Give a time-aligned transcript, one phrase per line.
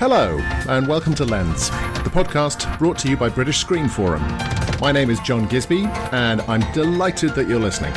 [0.00, 4.22] Hello, and welcome to Lens, the podcast brought to you by British Screen Forum.
[4.80, 5.84] My name is Jon Gisby,
[6.14, 7.92] and I'm delighted that you're listening.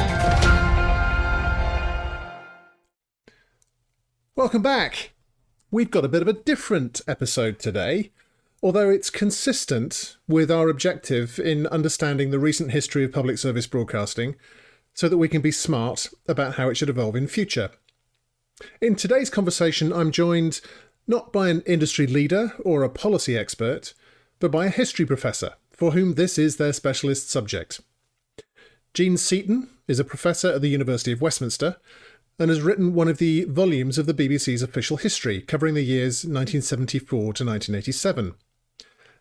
[4.36, 5.14] Welcome back.
[5.72, 8.12] We've got a bit of a different episode today,
[8.62, 14.36] although it's consistent with our objective in understanding the recent history of public service broadcasting
[14.94, 17.70] so that we can be smart about how it should evolve in future.
[18.82, 20.60] In today's conversation, I'm joined
[21.08, 23.94] not by an industry leader or a policy expert,
[24.40, 27.82] but by a history professor for whom this is their specialist subject.
[28.94, 31.78] Jean Seaton is a professor at the University of Westminster
[32.40, 36.24] and has written one of the volumes of the BBC's official history covering the years
[36.24, 38.36] 1974 to 1987.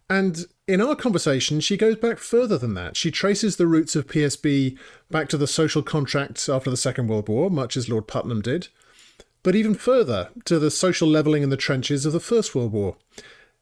[0.08, 2.96] And in our conversation, she goes back further than that.
[2.96, 4.78] She traces the roots of PSB
[5.10, 8.68] back to the social contract after the Second World War, much as Lord Puttnam did,
[9.42, 12.96] but even further to the social levelling in the trenches of the First World War.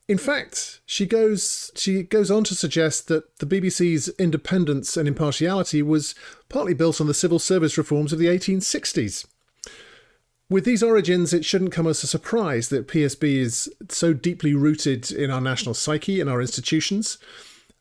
[0.09, 5.83] In fact, she goes she goes on to suggest that the BBC's independence and impartiality
[5.83, 6.17] was
[6.49, 9.27] partly built on the civil service reforms of the 1860s.
[10.49, 15.13] With these origins, it shouldn't come as a surprise that PSB is so deeply rooted
[15.13, 17.19] in our national psyche and our institutions.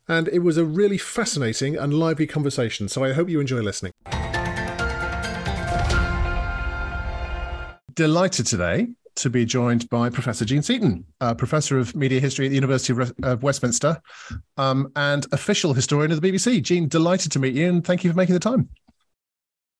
[0.06, 3.92] And it was a really fascinating and lively conversation, so I hope you enjoy listening.
[8.00, 12.48] Delighted today to be joined by Professor Jean Seaton, uh, Professor of Media History at
[12.48, 14.00] the University of, of Westminster
[14.56, 16.62] um, and official historian of the BBC.
[16.62, 18.70] Jean, delighted to meet you and thank you for making the time.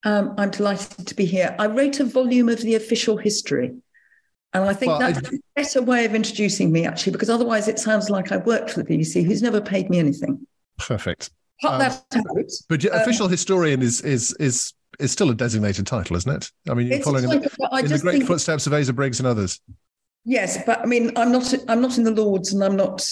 [0.04, 1.56] Um, I'm delighted to be here.
[1.58, 3.74] I wrote a volume of the official history.
[4.52, 7.68] And I think well, that's I, a better way of introducing me, actually, because otherwise
[7.68, 10.46] it sounds like I worked for the BBC, who's never paid me anything.
[10.76, 11.30] Perfect.
[11.64, 12.50] Um, that out.
[12.68, 16.50] But um, official historian is is is is still a designated title, isn't it?
[16.68, 19.60] I mean, you're following in, the, in the great footsteps of Asa Briggs and others.
[20.24, 21.52] Yes, but I mean, I'm not.
[21.68, 23.06] I'm not in the Lords, and I'm not.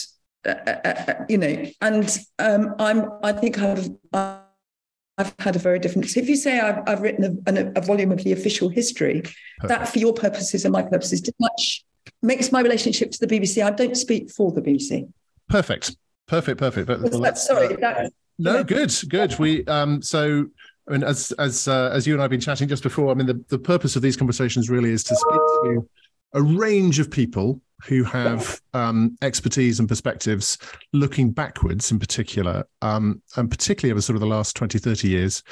[0.47, 3.11] Uh, uh, uh, you know, and um, I'm.
[3.23, 3.89] I think I've.
[4.13, 6.09] I've had a very different.
[6.09, 9.23] So if you say I've, I've written a, a, a, volume of the official history,
[9.59, 9.69] Perfect.
[9.69, 11.85] that for your purposes and my purposes, much
[12.23, 13.65] makes my relationship to the BBC.
[13.65, 15.11] I don't speak for the BBC.
[15.49, 15.97] Perfect.
[16.29, 16.59] Perfect.
[16.59, 16.87] Perfect.
[16.87, 17.75] But, well, that, sorry.
[17.77, 19.37] That, no, good, good.
[19.39, 20.47] We um so
[20.89, 23.15] I mean, as as uh, as you and I have been chatting just before, I
[23.15, 25.89] mean, the, the purpose of these conversations really is to speak to
[26.35, 30.59] a range of people who have um, expertise and perspectives
[30.93, 35.43] looking backwards in particular, um, and particularly over sort of the last 20, 30 years,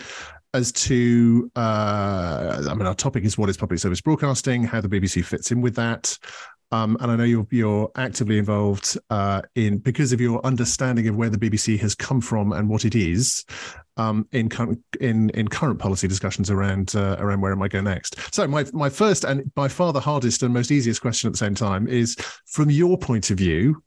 [0.54, 4.88] as to, uh, I mean, our topic is what is public service broadcasting, how the
[4.88, 6.18] BBC fits in with that,
[6.72, 11.16] um, and I know you're you're actively involved uh, in because of your understanding of
[11.16, 13.44] where the BBC has come from and what it is
[13.96, 14.50] um, in
[15.00, 18.16] in in current policy discussions around uh, around where it might go next.
[18.34, 21.38] So my my first and by far the hardest and most easiest question at the
[21.38, 23.82] same time is from your point of view,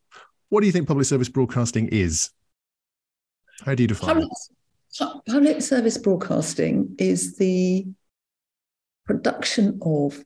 [0.49, 2.31] what do you think public service broadcasting is?
[3.65, 4.29] How do you define public,
[4.99, 5.23] it?
[5.27, 7.85] Public service broadcasting is the
[9.05, 10.23] production of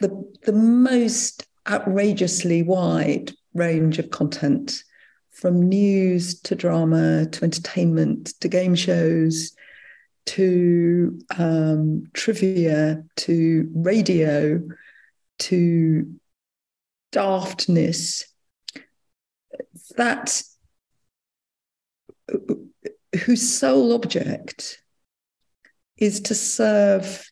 [0.00, 4.82] the, the most outrageously wide range of content
[5.38, 9.52] from news to drama to entertainment to game shows
[10.26, 14.60] to um, trivia to radio
[15.38, 16.12] to
[17.12, 18.24] daftness
[19.96, 20.42] that
[23.24, 24.82] whose sole object
[25.96, 27.30] is to serve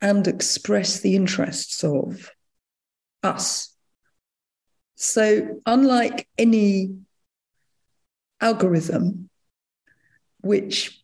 [0.00, 2.30] and express the interests of
[3.22, 3.74] us.
[5.02, 6.94] So, unlike any
[8.38, 9.30] algorithm,
[10.42, 11.02] which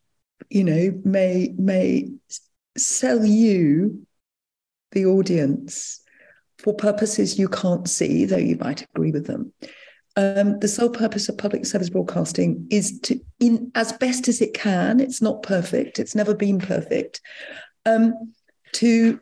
[0.51, 2.11] you know may may
[2.77, 4.07] sell you
[4.93, 6.03] the audience
[6.59, 9.55] for purposes you can't see, though you might agree with them.
[10.15, 14.53] Um, the sole purpose of public service broadcasting is to, in as best as it
[14.53, 17.23] can, it's not perfect, it's never been perfect,
[17.87, 18.35] um,
[18.73, 19.21] to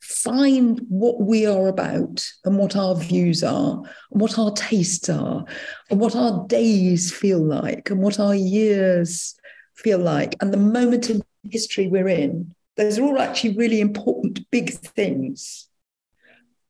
[0.00, 5.44] find what we are about and what our views are and what our tastes are
[5.90, 9.34] and what our days feel like and what our years
[9.74, 14.48] feel like and the moment in history we're in those are all actually really important
[14.52, 15.68] big things.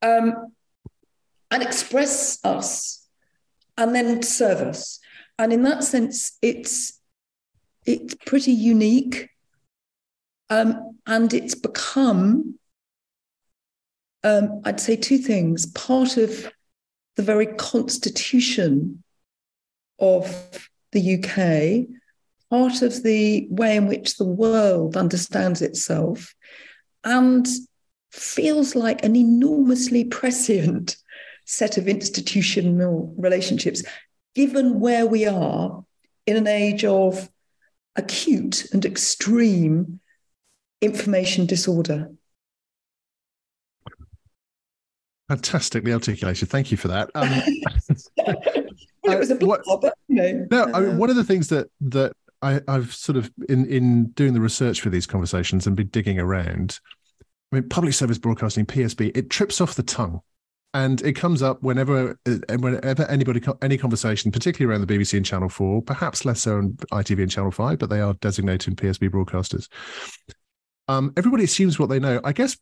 [0.01, 0.55] Um,
[1.51, 3.07] and express us
[3.77, 5.01] and then serve us.
[5.39, 6.99] And in that sense it's
[7.87, 9.31] it's pretty unique
[10.51, 12.59] um, and it's become,
[14.25, 16.53] um, I'd say, two things part of
[17.17, 19.03] the very constitution
[19.99, 21.89] of the UK,
[22.51, 26.35] part of the way in which the world understands itself,
[27.05, 27.47] and
[28.11, 30.97] feels like an enormously prescient
[31.45, 33.83] set of institutional relationships,
[34.35, 35.85] given where we are
[36.27, 37.29] in an age of
[37.97, 39.99] acute and extreme
[40.81, 42.11] information disorder.
[45.29, 46.49] Fantastically articulated.
[46.49, 47.11] Thank you for that.
[47.15, 47.31] Um,
[48.17, 48.37] well,
[49.05, 50.47] it was a block, uh, but you know.
[50.51, 54.07] No, I mean, one of the things that that I, have sort of in in
[54.13, 56.81] doing the research for these conversations and been digging around.
[57.53, 60.21] I mean, public service broadcasting (PSB) it trips off the tongue,
[60.73, 65.27] and it comes up whenever uh, whenever anybody any conversation, particularly around the BBC and
[65.27, 69.11] Channel Four, perhaps less so on ITV and Channel Five, but they are designated PSB
[69.11, 69.69] broadcasters.
[70.87, 72.21] Um, everybody assumes what they know.
[72.25, 72.57] I guess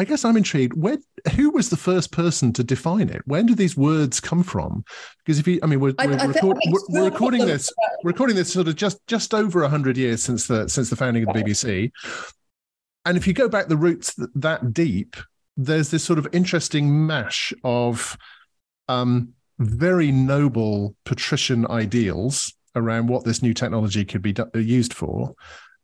[0.00, 0.72] I guess I'm intrigued.
[0.72, 0.96] Where,
[1.34, 3.20] who was the first person to define it?
[3.26, 4.82] When do these words come from?
[5.18, 7.70] Because if you, I mean, we're, we're, I, I record, we're, we're recording this,
[8.02, 11.28] we're recording this sort of just just over hundred years since the since the founding
[11.28, 11.90] of the BBC,
[13.04, 15.16] and if you go back the roots that, that deep,
[15.58, 18.16] there's this sort of interesting mash of
[18.88, 25.34] um, very noble patrician ideals around what this new technology could be used for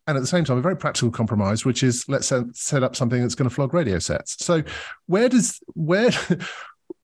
[0.07, 3.23] and at the same time a very practical compromise which is let's set up something
[3.23, 4.45] that's going to flog radio sets.
[4.45, 4.63] So
[5.07, 6.11] where does where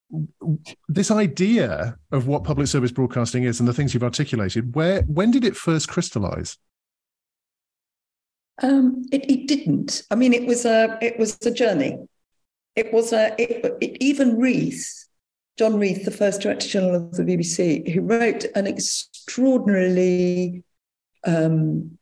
[0.87, 5.31] this idea of what public service broadcasting is and the things you've articulated where when
[5.31, 6.57] did it first crystallize?
[8.61, 10.03] Um, it, it, didn't.
[10.11, 11.97] I mean it was a it was a journey.
[12.75, 14.99] It was a it, it, even reith
[15.57, 20.63] john reith the first director general of the bbc who wrote an extraordinarily
[21.25, 21.95] um,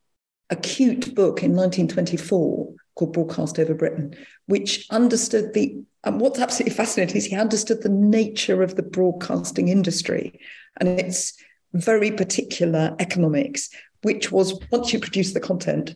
[0.50, 4.14] acute book in 1924 called Broadcast Over Britain,
[4.46, 9.68] which understood the, and what's absolutely fascinating is he understood the nature of the broadcasting
[9.68, 10.40] industry
[10.78, 11.34] and its
[11.72, 13.70] very particular economics,
[14.02, 15.94] which was once you produce the content,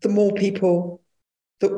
[0.00, 1.00] the more people
[1.60, 1.72] that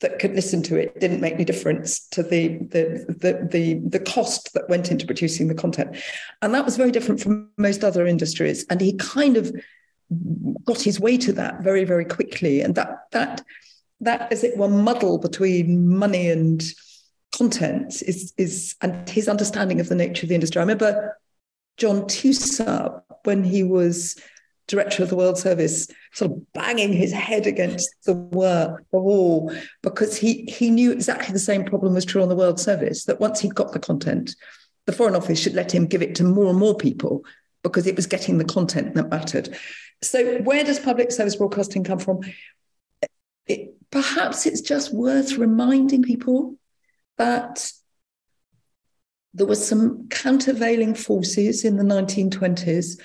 [0.00, 4.00] that could listen to it didn't make any difference to the, the the the the
[4.00, 5.96] cost that went into producing the content.
[6.40, 8.64] And that was very different from most other industries.
[8.70, 9.54] And he kind of
[10.64, 12.60] got his way to that very, very quickly.
[12.60, 13.44] And that that
[14.00, 16.62] that as it were muddle between money and
[17.36, 20.60] content is is and his understanding of the nature of the industry.
[20.60, 21.18] I remember
[21.76, 24.16] John Tusa when he was
[24.68, 29.54] director of the World Service, sort of banging his head against the, work, the wall
[29.82, 33.04] because he he knew exactly the same problem was true on the World Service.
[33.04, 34.34] That once he'd got the content,
[34.86, 37.24] the Foreign Office should let him give it to more and more people
[37.62, 39.56] because it was getting the content that mattered.
[40.02, 42.20] So, where does public service broadcasting come from?
[43.46, 46.56] It, perhaps it's just worth reminding people
[47.18, 47.70] that
[49.34, 53.00] there were some countervailing forces in the 1920s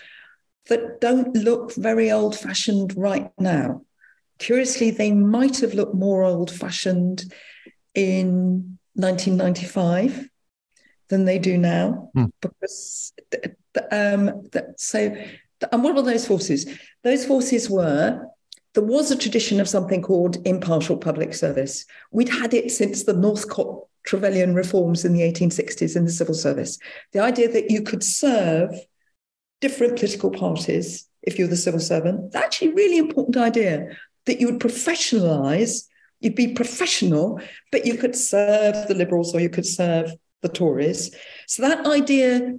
[0.67, 3.81] that don't look very old fashioned right now.
[4.39, 7.23] Curiously, they might have looked more old fashioned
[7.93, 10.29] in 1995
[11.09, 12.25] than they do now hmm.
[12.41, 13.13] because
[13.91, 14.43] um,
[14.77, 15.15] so
[15.71, 16.67] and what were those forces?
[17.03, 18.25] Those forces were
[18.73, 21.85] there was a tradition of something called impartial public service.
[22.11, 26.77] We'd had it since the Northcote Trevelyan reforms in the 1860s in the civil service.
[27.11, 28.73] The idea that you could serve
[29.59, 34.39] different political parties if you're the civil servant, that's actually a really important idea that
[34.39, 35.87] you would professionalize,
[36.19, 37.39] you'd be professional,
[37.71, 41.13] but you could serve the Liberals or you could serve the Tories.
[41.47, 42.57] So that idea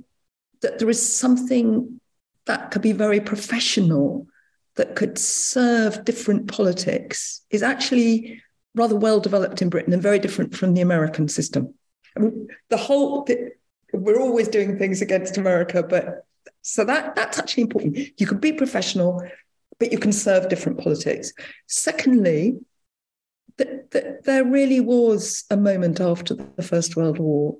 [0.61, 2.00] that there is something
[2.47, 4.27] that could be very professional,
[4.77, 8.43] that could serve different politics, is actually
[8.75, 11.75] rather well developed in Britain and very different from the American system.
[12.17, 13.27] I mean, the whole
[13.93, 16.27] we're always doing things against America, but
[16.63, 17.99] so that that's actually important.
[18.19, 19.23] You can be professional,
[19.79, 21.33] but you can serve different politics.
[21.67, 22.59] Secondly,
[23.59, 27.57] that the, there really was a moment after the First World War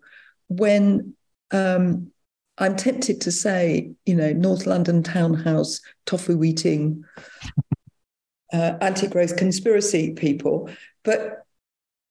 [0.49, 1.15] when
[1.51, 2.12] um,
[2.59, 7.05] I'm tempted to say, you know, North London townhouse tofu eating
[8.53, 10.69] uh, anti growth conspiracy people,
[11.03, 11.47] but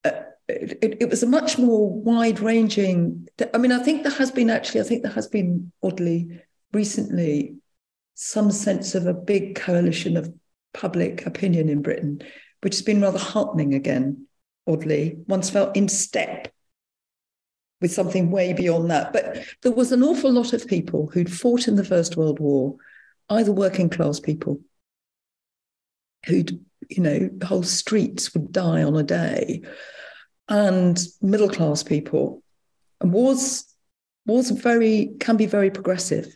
[0.03, 0.11] uh,
[0.47, 3.27] it, it, was a much more wide ranging.
[3.53, 6.41] I mean, I think there has been actually, I think there has been oddly
[6.73, 7.55] recently
[8.15, 10.33] some sense of a big coalition of
[10.73, 12.21] public opinion in Britain,
[12.61, 14.25] which has been rather heartening again,
[14.67, 15.17] oddly.
[15.27, 16.51] One's felt in step
[17.81, 19.11] with something way beyond that.
[19.11, 22.75] But there was an awful lot of people who'd fought in the First World War,
[23.29, 24.61] either working class people
[26.25, 29.63] who'd, you know, whole streets would die on a day,
[30.47, 32.43] and middle class people.
[32.99, 33.65] And wars
[34.25, 36.35] wars very can be very progressive.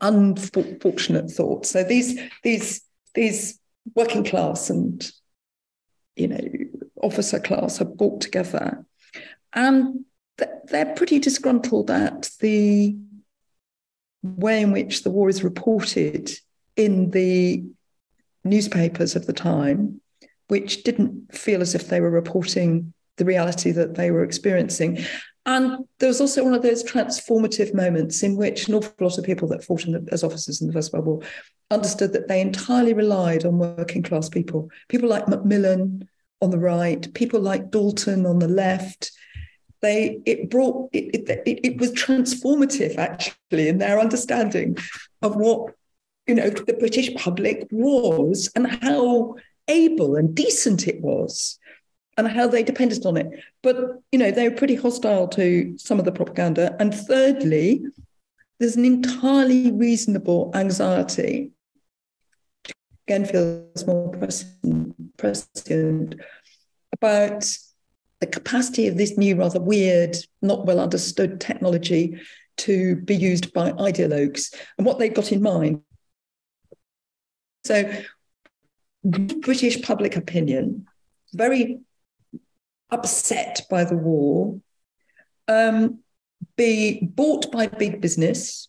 [0.00, 1.66] Unfortunate thought.
[1.66, 2.82] So these these
[3.14, 3.58] these
[3.94, 5.10] working class and
[6.16, 6.40] you know
[7.02, 8.84] officer class have brought together.
[9.54, 10.04] And
[10.66, 12.96] they're pretty disgruntled at the
[14.22, 16.30] way in which the war is reported
[16.76, 17.64] in the
[18.44, 20.00] newspapers of the time,
[20.48, 24.98] which didn't feel as if they were reporting the reality that they were experiencing.
[25.44, 29.24] And there was also one of those transformative moments in which an awful lot of
[29.24, 31.20] people that fought the, as officers in the First World War
[31.70, 36.08] understood that they entirely relied on working class people, people like Macmillan
[36.40, 39.10] on the right, people like Dalton on the left.
[39.80, 44.76] They it brought it, it, it was transformative actually in their understanding
[45.22, 45.74] of what
[46.26, 49.36] you know the British public was and how
[49.68, 51.58] able and decent it was
[52.18, 53.28] and how they depended on it.
[53.62, 53.76] But
[54.10, 56.76] you know, they were pretty hostile to some of the propaganda.
[56.80, 57.84] And thirdly,
[58.58, 61.52] there's an entirely reasonable anxiety.
[63.06, 64.12] Again, feels more
[65.16, 66.20] prescient
[66.92, 67.46] about
[68.20, 72.20] the capacity of this new, rather weird, not well understood technology
[72.58, 75.82] to be used by ideologues and what they've got in mind.
[77.64, 77.90] So,
[79.04, 80.86] British public opinion,
[81.32, 81.78] very
[82.90, 84.60] upset by the war,
[85.46, 86.00] um,
[86.56, 88.68] be bought by big business,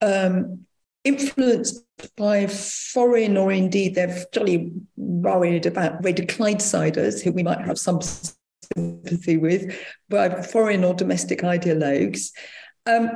[0.00, 0.66] um,
[1.04, 1.84] influenced
[2.16, 8.00] by foreign, or indeed they're jolly worried about Red Clydesiders, who we might have some
[8.00, 9.76] sympathy with,
[10.08, 12.30] by foreign or domestic ideologues.
[12.86, 13.10] Um,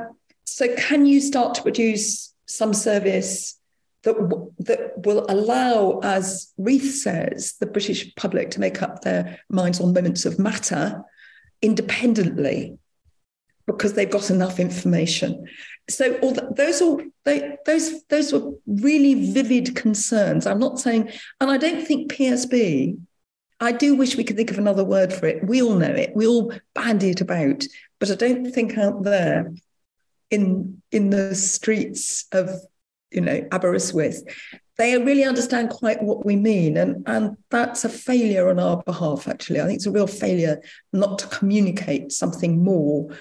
[0.45, 3.59] so, can you start to produce some service
[4.05, 4.15] that,
[4.61, 9.93] that will allow, as Reith says, the British public to make up their minds on
[9.93, 11.03] moments of matter
[11.61, 12.79] independently
[13.67, 15.47] because they've got enough information.
[15.89, 20.47] So all the, those are they, those those were really vivid concerns.
[20.47, 22.99] I'm not saying, and I don't think PSB.
[23.59, 25.47] I do wish we could think of another word for it.
[25.47, 26.15] We all know it.
[26.15, 27.65] We all bandy it about,
[27.99, 29.53] but I don't think out there
[30.31, 32.51] in in the streets of
[33.11, 34.23] you know, Aberystwyth,
[34.79, 36.77] they really understand quite what we mean.
[36.77, 39.61] And, and that's a failure on our behalf, actually.
[39.61, 40.61] I think it's a real failure
[40.93, 43.17] not to communicate something more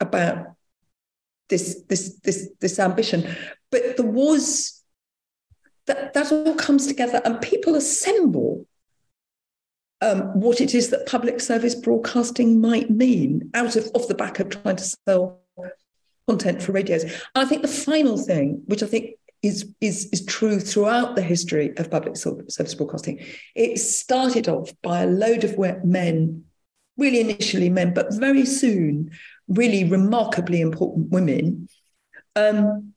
[0.00, 0.46] about
[1.48, 3.36] this, this, this, this ambition.
[3.70, 4.82] But there was
[5.86, 8.66] that, that all comes together and people assemble
[10.00, 14.40] um, what it is that public service broadcasting might mean out of off the back
[14.40, 15.40] of trying to sell
[16.28, 17.02] content for radios.
[17.02, 21.22] And I think the final thing, which I think is, is, is true throughout the
[21.22, 23.24] history of public service broadcasting.
[23.54, 26.44] It started off by a load of men,
[26.96, 29.10] really initially men, but very soon,
[29.48, 31.68] really remarkably important women.
[32.36, 32.94] Um,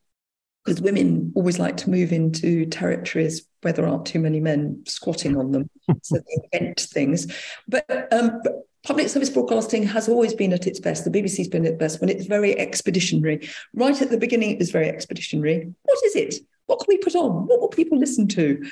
[0.64, 5.34] because women always like to move into territories where there aren't too many men squatting
[5.34, 5.70] on them,
[6.02, 7.26] so they invent things.
[7.66, 11.04] But, um, but public service broadcasting has always been at its best.
[11.04, 13.48] The BBC's been at its best when it's very expeditionary.
[13.72, 15.72] Right at the beginning, it was very expeditionary.
[15.82, 16.34] What is it?
[16.66, 17.46] What can we put on?
[17.46, 18.70] What will people listen to?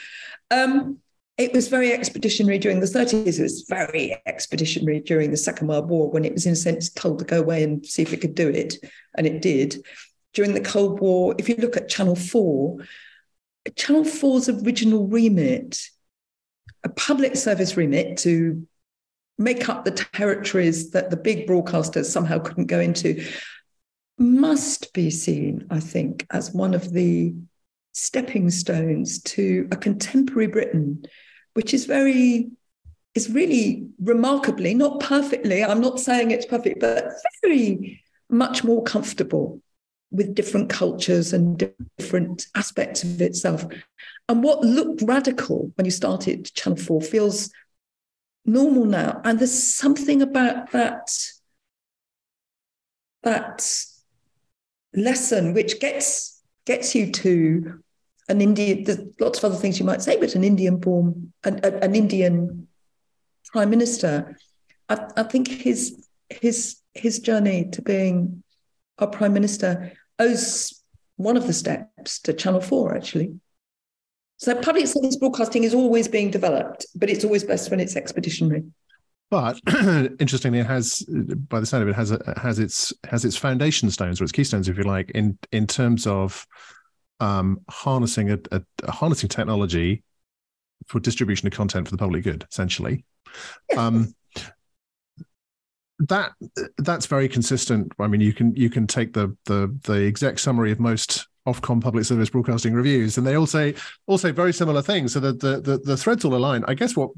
[0.50, 0.98] Um,
[1.38, 3.38] it was very expeditionary during the 30s.
[3.38, 6.88] It was very expeditionary during the Second World War when it was, in a sense,
[6.88, 8.76] told to go away and see if it could do it.
[9.16, 9.84] And it did.
[10.32, 12.78] During the Cold War, if you look at Channel 4,
[13.74, 15.80] Channel 4's original remit,
[16.84, 18.66] a public service remit to
[19.38, 23.22] make up the territories that the big broadcasters somehow couldn't go into
[24.18, 27.34] must be seen, I think, as one of the
[27.92, 31.04] stepping stones to a contemporary Britain,
[31.56, 32.50] which is very,
[33.14, 39.62] is really remarkably, not perfectly, I'm not saying it's perfect, but very much more comfortable
[40.10, 43.64] with different cultures and different aspects of itself.
[44.28, 47.50] And what looked radical when you started Channel 4 feels
[48.44, 49.22] normal now.
[49.24, 51.10] And there's something about that
[53.22, 53.68] that
[54.94, 57.82] lesson which gets gets you to
[58.28, 58.84] an Indian.
[58.84, 62.68] There's lots of other things you might say, but an Indian born, an, an Indian
[63.52, 64.36] prime minister.
[64.88, 68.42] I, I think his his his journey to being
[68.98, 70.82] our prime minister owes
[71.16, 73.34] one of the steps to Channel Four, actually.
[74.38, 78.64] So public service broadcasting is always being developed, but it's always best when it's expeditionary.
[79.30, 79.58] But
[80.20, 81.00] interestingly, it has,
[81.48, 84.32] by the sound of it, has a, has its has its foundation stones or its
[84.32, 86.46] keystones, if you like, in in terms of
[87.20, 90.02] um, harnessing a, a, a, harnessing technology
[90.86, 93.04] for distribution of content for the public good, essentially.
[93.76, 94.14] Um,
[95.98, 96.32] that
[96.78, 97.92] that's very consistent.
[97.98, 101.80] I mean, you can you can take the the the exec summary of most Ofcom
[101.80, 103.74] public service broadcasting reviews, and they all say
[104.06, 105.12] all say very similar things.
[105.12, 106.64] So the the the, the threads all align.
[106.68, 107.10] I guess what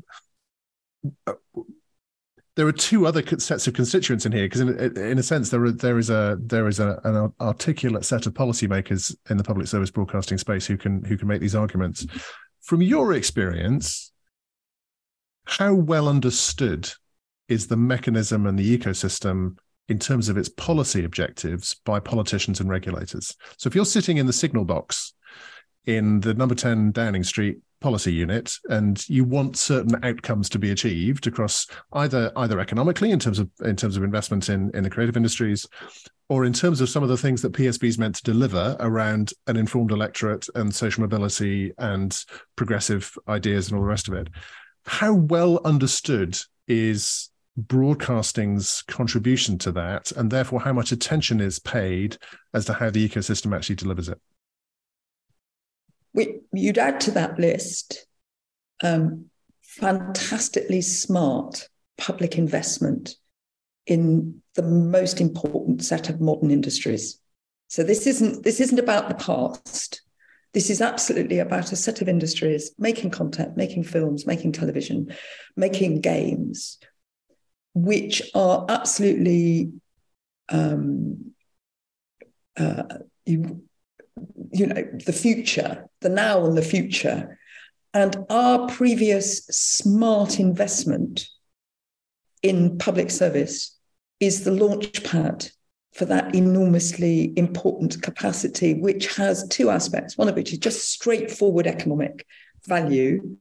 [2.59, 5.65] there are two other sets of constituents in here because in, in a sense there
[5.65, 9.69] are, there is a there is a, an articulate set of policymakers in the public
[9.69, 12.05] service broadcasting space who can who can make these arguments.
[12.61, 14.13] From your experience
[15.45, 16.91] how well understood
[17.47, 19.57] is the mechanism and the ecosystem
[19.89, 23.37] in terms of its policy objectives by politicians and regulators?
[23.57, 25.15] So if you're sitting in the signal box
[25.87, 30.71] in the number 10 Downing Street policy unit and you want certain outcomes to be
[30.71, 34.91] achieved across either either economically in terms of in terms of investment in in the
[34.91, 35.67] creative industries
[36.29, 39.33] or in terms of some of the things that PSB is meant to deliver around
[39.47, 44.29] an informed electorate and social mobility and progressive ideas and all the rest of it.
[44.85, 52.17] How well understood is broadcasting's contribution to that and therefore how much attention is paid
[52.55, 54.21] as to how the ecosystem actually delivers it
[56.15, 58.07] we, you'd add to that list
[58.83, 59.27] um,
[59.63, 63.17] fantastically smart public investment
[63.87, 67.21] in the most important set of modern industries.
[67.69, 70.03] So this isn't this isn't about the past.
[70.55, 75.15] This is absolutely about a set of industries making content, making films, making television,
[75.57, 76.79] making games,
[77.75, 79.73] which are absolutely
[80.49, 81.33] um,
[82.57, 82.83] uh,
[83.27, 83.63] you,
[84.53, 87.39] you know, the future, the now and the future.
[87.95, 91.27] And our previous smart investment
[92.43, 93.77] in public service
[94.21, 95.49] is the launch pad
[95.95, 101.67] for that enormously important capacity, which has two aspects, one of which is just straightforward
[101.67, 102.27] economic
[102.67, 103.37] value.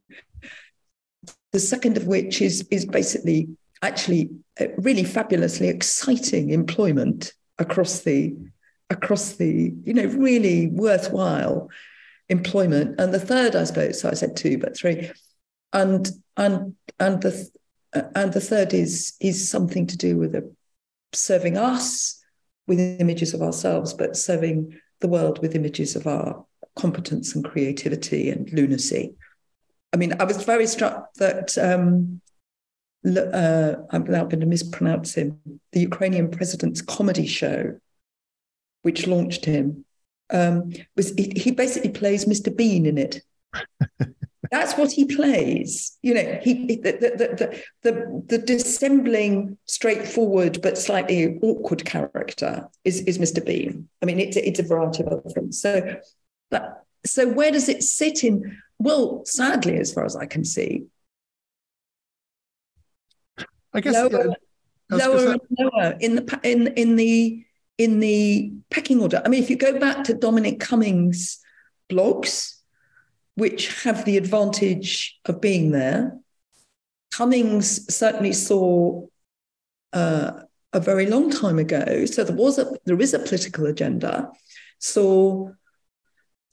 [1.51, 3.49] The second of which is, is basically
[3.81, 4.31] actually
[4.77, 8.35] really fabulously exciting employment across the
[8.89, 11.69] across the, you know, really worthwhile
[12.29, 12.99] employment.
[12.99, 15.11] And the third, I suppose, so I said two, but three.
[15.73, 17.49] And and and the
[18.15, 20.53] and the third is is something to do with the,
[21.13, 22.23] serving us
[22.67, 26.45] with images of ourselves, but serving the world with images of our
[26.75, 29.15] competence and creativity and lunacy.
[29.93, 32.21] I mean, I was very struck that um,
[33.05, 35.39] uh, I'm now going to mispronounce him.
[35.71, 37.79] The Ukrainian president's comedy show
[38.87, 39.83] which launched him,
[40.29, 42.55] um, was he, he basically plays Mr.
[42.55, 43.21] Bean in it.
[44.49, 45.97] That's what he plays.
[46.01, 53.01] You know, he the the, the the, the dissembling, straightforward but slightly awkward character is
[53.01, 53.45] is Mr.
[53.45, 53.89] Bean.
[54.01, 55.59] I mean, it's it's a variety of other things.
[55.59, 55.97] So,
[56.49, 58.57] but so where does it sit in?
[58.79, 60.85] Well, sadly, as far as I can see,
[63.73, 64.33] I guess lower,
[64.89, 67.43] yeah, lower and lower in the in in the
[67.77, 69.21] in the pecking order.
[69.23, 71.39] I mean, if you go back to Dominic Cummings'
[71.89, 72.55] blogs,
[73.35, 76.17] which have the advantage of being there,
[77.13, 79.05] Cummings certainly saw
[79.93, 80.31] uh,
[80.73, 82.05] a very long time ago.
[82.05, 84.29] So there was a there is a political agenda.
[84.79, 85.51] Saw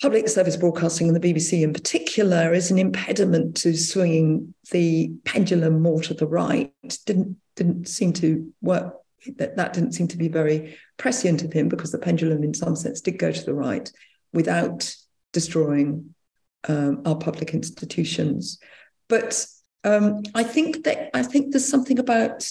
[0.00, 5.80] public service broadcasting and the BBC in particular as an impediment to swinging the pendulum
[5.82, 6.72] more to the right.
[7.06, 8.94] Didn't didn't seem to work
[9.36, 12.76] that, that didn't seem to be very prescient of him because the pendulum, in some
[12.76, 13.90] sense, did go to the right
[14.32, 14.94] without
[15.32, 16.14] destroying
[16.68, 18.58] um, our public institutions.
[19.08, 19.46] But
[19.84, 22.48] um, I think that I think there's something about.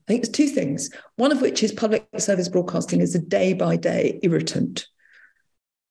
[0.00, 0.90] I think there's two things.
[1.16, 4.86] One of which is public service broadcasting is a day by day irritant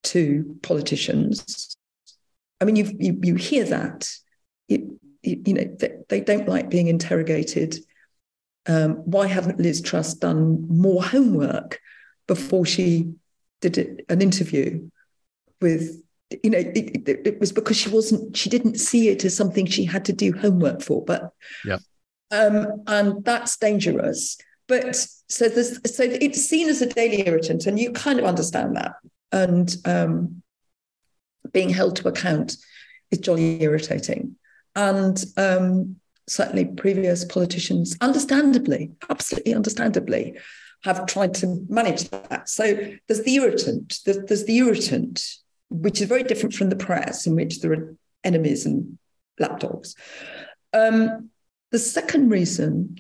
[0.04, 1.76] to politicians.
[2.60, 4.10] I mean, you you, you hear that.
[4.68, 4.82] It,
[5.24, 7.78] you, you know, they, they don't like being interrogated
[8.68, 11.80] um, why hadn't Liz Truss done more homework
[12.28, 13.14] before she
[13.60, 14.90] did it, an interview
[15.60, 16.02] with
[16.44, 19.66] you know it, it, it, was because she wasn't she didn't see it as something
[19.66, 21.34] she had to do homework for but
[21.66, 21.78] yeah.
[22.32, 24.38] um, and that's dangerous.
[24.68, 24.96] But
[25.28, 28.94] so there's so it's seen as a daily irritant and you kind of understand that.
[29.34, 30.44] And um,
[31.52, 32.56] being held to account
[33.12, 34.38] is jolly irritating.
[34.76, 35.98] And um,
[36.28, 40.38] certainly previous politicians, understandably, absolutely understandably,
[40.84, 42.50] have tried to manage that.
[42.50, 45.24] So there's the irritant, there's, the irritant,
[45.70, 48.98] which is very different from the press, in which there are enemies and
[49.40, 49.96] lapdogs.
[50.74, 51.30] Um,
[51.72, 52.98] the second reason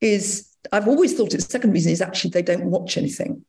[0.00, 3.44] is I've always thought its second reason is actually they don't watch anything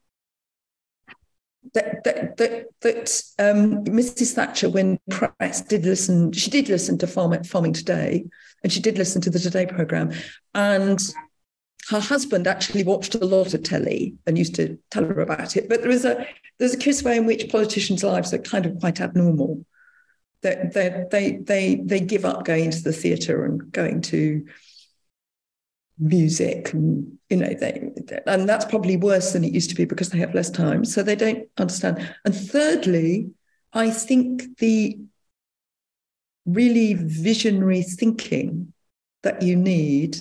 [1.74, 4.34] that that that, that um, Mrs.
[4.34, 6.32] Thatcher, when pressed, did listen.
[6.32, 8.26] She did listen to Farm, Farming Today,
[8.64, 10.12] and she did listen to the Today program.
[10.54, 11.00] And
[11.90, 15.68] her husband actually watched a lot of telly and used to tell her about it.
[15.70, 16.26] But there is a
[16.60, 19.66] there's a curious way in which politicians' lives are kind of quite abnormal.
[20.42, 24.46] They, they, they, they, they give up going to the theatre and going to
[26.00, 27.92] music and you know they
[28.26, 30.84] and that's probably worse than it used to be because they have less time.
[30.86, 32.16] So they don't understand.
[32.26, 33.32] And thirdly
[33.74, 34.98] i think the
[36.46, 38.74] really visionary thinking
[39.24, 40.18] that you need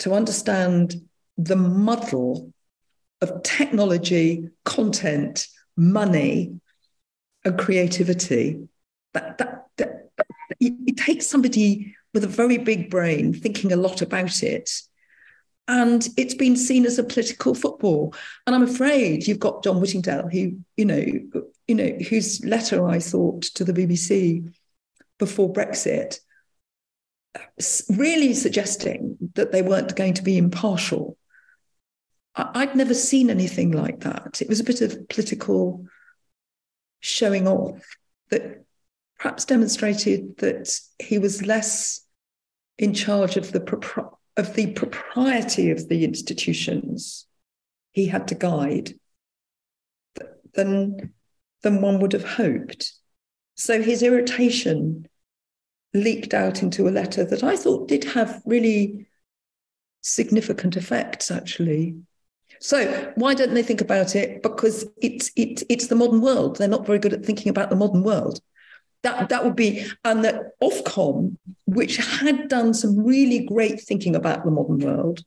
[0.00, 0.94] to understand
[1.38, 2.52] the muddle
[3.20, 5.46] of technology content
[5.76, 6.60] money
[7.44, 8.68] and creativity
[9.14, 10.10] that, that, that,
[10.60, 14.70] it takes somebody with a very big brain thinking a lot about it
[15.68, 18.14] and it's been seen as a political football.
[18.46, 21.04] And I'm afraid you've got John Whittingdale, who you know,
[21.68, 24.52] you know, whose letter I thought to the BBC
[25.18, 26.18] before Brexit,
[27.88, 31.16] really suggesting that they weren't going to be impartial.
[32.34, 34.40] I'd never seen anything like that.
[34.40, 35.84] It was a bit of political
[37.00, 37.80] showing off
[38.30, 38.64] that
[39.18, 42.04] perhaps demonstrated that he was less
[42.78, 43.60] in charge of the
[44.36, 47.26] of the propriety of the institutions
[47.92, 48.94] he had to guide
[50.54, 51.12] than,
[51.62, 52.92] than one would have hoped.
[53.54, 55.06] So his irritation
[55.94, 59.06] leaked out into a letter that I thought did have really
[60.00, 61.96] significant effects, actually.
[62.60, 64.42] So why don't they think about it?
[64.42, 66.56] Because it's it, it's the modern world.
[66.56, 68.40] They're not very good at thinking about the modern world.
[69.02, 71.36] That that would be, and that Ofcom,
[71.66, 75.24] which had done some really great thinking about the modern world,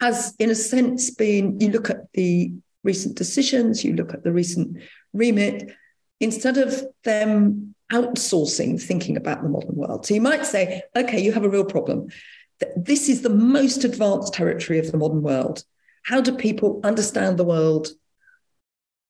[0.00, 1.60] has in a sense been.
[1.60, 2.52] You look at the
[2.84, 4.78] recent decisions, you look at the recent
[5.12, 5.72] remit,
[6.20, 10.06] instead of them outsourcing thinking about the modern world.
[10.06, 12.08] So you might say, okay, you have a real problem.
[12.76, 15.64] This is the most advanced territory of the modern world.
[16.02, 17.88] How do people understand the world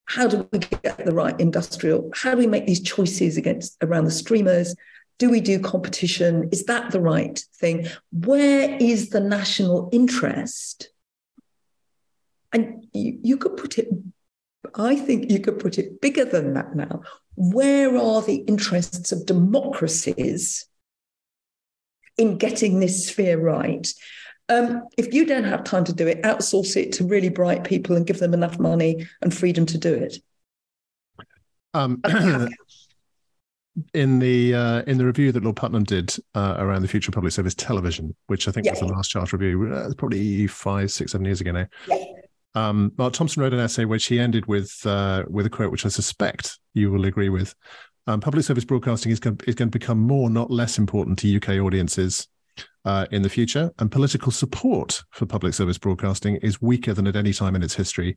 [0.06, 2.10] how do we get the right industrial?
[2.14, 4.74] How do we make these choices against around the streamers?
[5.18, 6.48] Do we do competition?
[6.52, 7.88] Is that the right thing?
[8.12, 10.90] Where is the national interest?
[12.52, 13.88] And you, you could put it,
[14.74, 17.02] I think you could put it bigger than that now.
[17.34, 20.66] Where are the interests of democracies
[22.16, 23.92] in getting this sphere right?
[24.48, 27.96] Um, if you don't have time to do it, outsource it to really bright people
[27.96, 30.18] and give them enough money and freedom to do it.
[31.74, 32.00] Um,
[33.94, 37.14] in the uh, in the review that Lord Puttnam did uh, around the future of
[37.14, 38.72] public service television, which I think yeah.
[38.72, 41.66] was the last charter review, uh, probably five, six, seven years ago now.
[41.88, 42.04] Yeah.
[42.54, 45.85] Um, Mark Thompson wrote an essay which he ended with uh, with a quote which
[45.85, 47.54] I suspect you will agree with.
[48.06, 51.37] Um, public service broadcasting is going, is going to become more, not less important to
[51.37, 52.28] UK audiences
[52.87, 57.16] uh, in the future, and political support for public service broadcasting is weaker than at
[57.16, 58.16] any time in its history.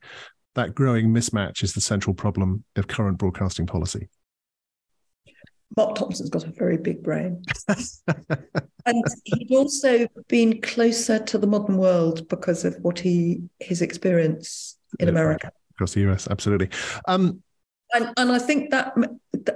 [0.56, 4.08] That growing mismatch is the central problem of current broadcasting policy.
[5.76, 7.44] Mark Thompson's got a very big brain.
[7.68, 14.78] and he'd also been closer to the modern world because of what he his experience
[15.00, 15.52] in yeah, America.
[15.76, 16.70] Across the US, absolutely.
[17.08, 17.42] Um,
[17.94, 18.94] and, and I think that,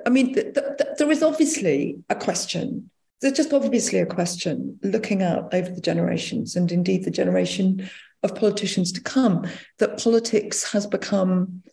[0.06, 2.90] I mean, the, the, there is obviously a question
[3.24, 7.90] there's just obviously a question looking out over the generations and indeed the generation
[8.22, 9.48] of politicians to come
[9.80, 11.64] that politics has become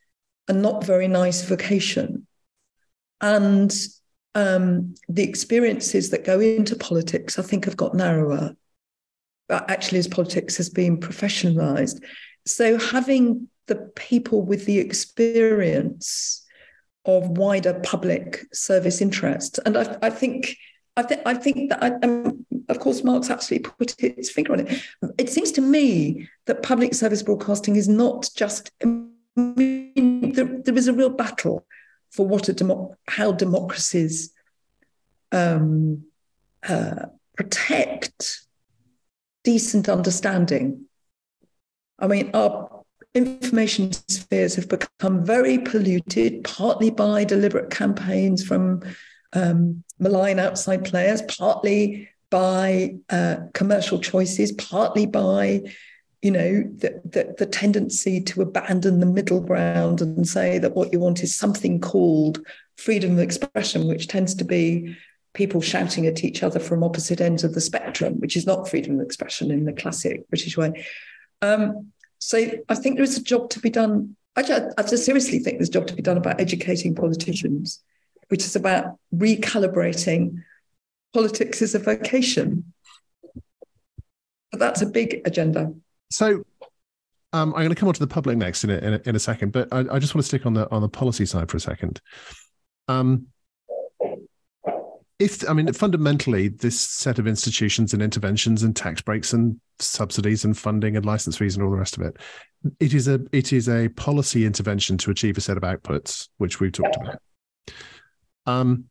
[0.46, 2.24] a not very nice vocation.
[3.20, 3.74] And
[4.36, 8.54] um, the experiences that go into politics, I think, have got narrower,
[9.48, 12.00] But actually, as politics has been professionalized.
[12.46, 16.46] So having the people with the experience
[17.04, 20.56] of wider public service interests, and I, I think
[20.96, 24.61] I, th- I think that, I, um, of course, Mark's absolutely put his finger on
[24.61, 24.83] it.
[25.18, 29.05] It seems to me that public service broadcasting is not just, I
[29.37, 31.64] mean, there, there is a real battle
[32.11, 34.33] for what a demo- how democracies
[35.33, 36.05] um,
[36.68, 38.40] uh, protect
[39.44, 40.85] decent understanding.
[41.98, 42.83] I mean, our
[43.14, 48.83] information spheres have become very polluted, partly by deliberate campaigns from
[49.32, 55.62] um, malign outside players, partly by uh, commercial choices, partly by
[56.22, 60.92] you know the, the, the tendency to abandon the middle ground and say that what
[60.92, 62.40] you want is something called
[62.76, 64.96] freedom of expression, which tends to be
[65.32, 68.98] people shouting at each other from opposite ends of the spectrum, which is not freedom
[68.98, 70.84] of expression in the classic British way.
[71.40, 72.38] Um, so
[72.68, 74.16] I think there is a job to be done.
[74.36, 77.82] I just, I just seriously think there's a job to be done about educating politicians
[78.30, 80.42] which is about recalibrating
[81.12, 82.72] politics as a vocation.
[84.50, 85.72] But that's a big agenda.
[86.10, 86.44] So
[87.32, 89.16] um, I'm going to come on to the public next in a, in a, in
[89.16, 91.50] a second, but I, I, just want to stick on the on the policy side
[91.50, 92.00] for a second.
[92.88, 93.26] Um,
[95.20, 100.44] if I mean fundamentally, this set of institutions and interventions and tax breaks and subsidies
[100.44, 102.16] and funding and license fees and all the rest of it,
[102.80, 106.58] it is a it is a policy intervention to achieve a set of outputs, which
[106.58, 107.18] we've talked about.
[108.46, 108.87] Um,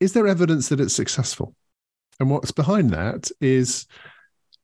[0.00, 1.54] is there evidence that it's successful?
[2.18, 3.86] And what's behind that is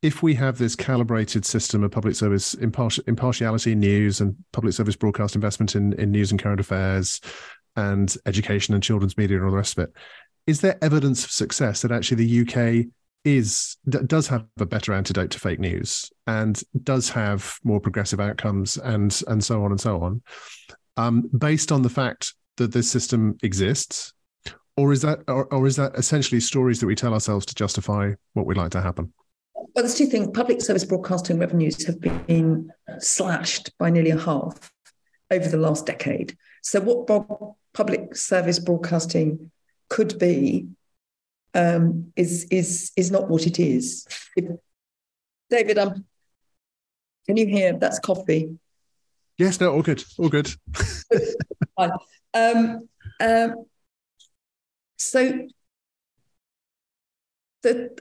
[0.01, 4.73] if we have this calibrated system of public service impartial, impartiality in news and public
[4.73, 7.19] service broadcast investment in, in news and current affairs
[7.75, 9.93] and education and children's media and all the rest of it,
[10.47, 12.85] is there evidence of success that actually the UK
[13.25, 18.77] is does have a better antidote to fake news and does have more progressive outcomes
[18.77, 20.21] and and so on and so on,
[20.95, 24.13] um, based on the fact that this system exists,
[24.77, 28.13] or is that or, or is that essentially stories that we tell ourselves to justify
[28.33, 29.11] what we'd like to happen?
[29.55, 30.29] Well, there's two things.
[30.33, 34.71] Public service broadcasting revenues have been slashed by nearly a half
[35.31, 36.37] over the last decade.
[36.61, 39.51] So, what public service broadcasting
[39.89, 40.67] could be
[41.53, 44.07] um, is is is not what it is.
[45.49, 46.05] David, um,
[47.25, 47.73] can you hear?
[47.73, 48.57] That's coffee.
[49.37, 49.59] Yes.
[49.59, 49.73] No.
[49.73, 50.03] All good.
[50.17, 50.51] All good.
[52.33, 52.87] Um,
[53.19, 53.65] um,
[54.97, 55.47] so
[57.63, 57.97] the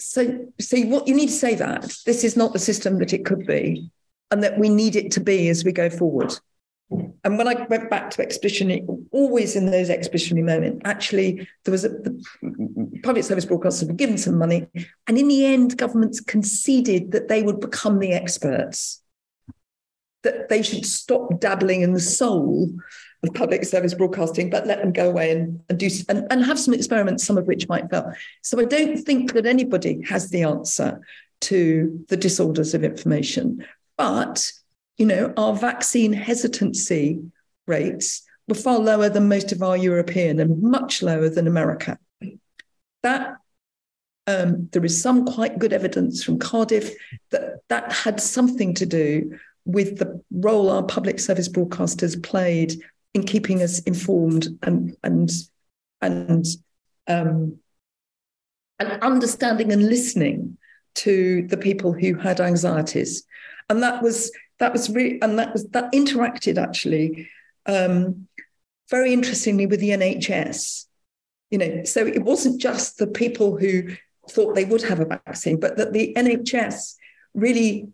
[0.00, 3.24] so, so what you need to say that this is not the system that it
[3.24, 3.90] could be,
[4.30, 6.34] and that we need it to be as we go forward.
[6.90, 11.84] And when I went back to expeditionary, always in those expeditionary moments, actually, there was
[11.84, 12.24] a the
[13.02, 14.66] public service broadcasters were given some money,
[15.06, 19.02] and in the end, governments conceded that they would become the experts,
[20.22, 22.70] that they should stop dabbling in the soul
[23.22, 26.58] of public service broadcasting, but let them go away and, and do and, and have
[26.58, 28.12] some experiments, some of which might fail.
[28.42, 31.00] So I don't think that anybody has the answer
[31.42, 33.64] to the disorders of information.
[33.96, 34.52] But,
[34.96, 37.20] you know, our vaccine hesitancy
[37.66, 41.98] rates were far lower than most of our European and much lower than America.
[43.02, 43.36] That
[44.26, 46.92] um, there is some quite good evidence from Cardiff
[47.30, 52.74] that that had something to do with the role our public service broadcasters played
[53.14, 55.30] in keeping us informed and and
[56.00, 56.46] and
[57.06, 57.58] um,
[58.78, 60.56] and understanding and listening
[60.94, 63.24] to the people who had anxieties,
[63.68, 67.28] and that was that was really and that was that interacted actually
[67.66, 68.28] um,
[68.90, 70.86] very interestingly with the NHS.
[71.50, 73.96] You know, so it wasn't just the people who
[74.30, 76.94] thought they would have a vaccine, but that the NHS
[77.34, 77.88] really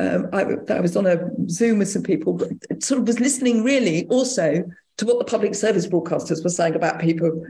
[0.00, 3.62] um, I, I, was on a Zoom with some people, but sort of was listening
[3.62, 4.64] really also
[4.96, 7.44] to what the public service broadcasters were saying about people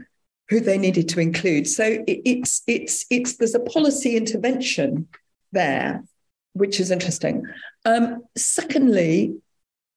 [0.49, 1.65] who they needed to include.
[1.65, 5.07] So it, it's it's it's there's a policy intervention
[5.53, 6.03] there,
[6.51, 7.43] which is interesting.
[7.85, 9.37] Um, secondly,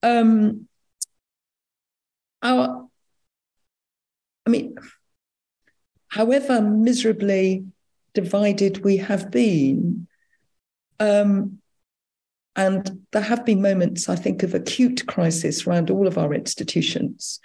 [0.04, 0.68] um,
[2.40, 2.88] our
[4.46, 4.76] I mean,
[6.06, 7.64] however miserably
[8.12, 10.06] divided we have been,
[11.00, 11.58] um,
[12.56, 17.40] and there have been moments, I think, of acute crisis around all of our institutions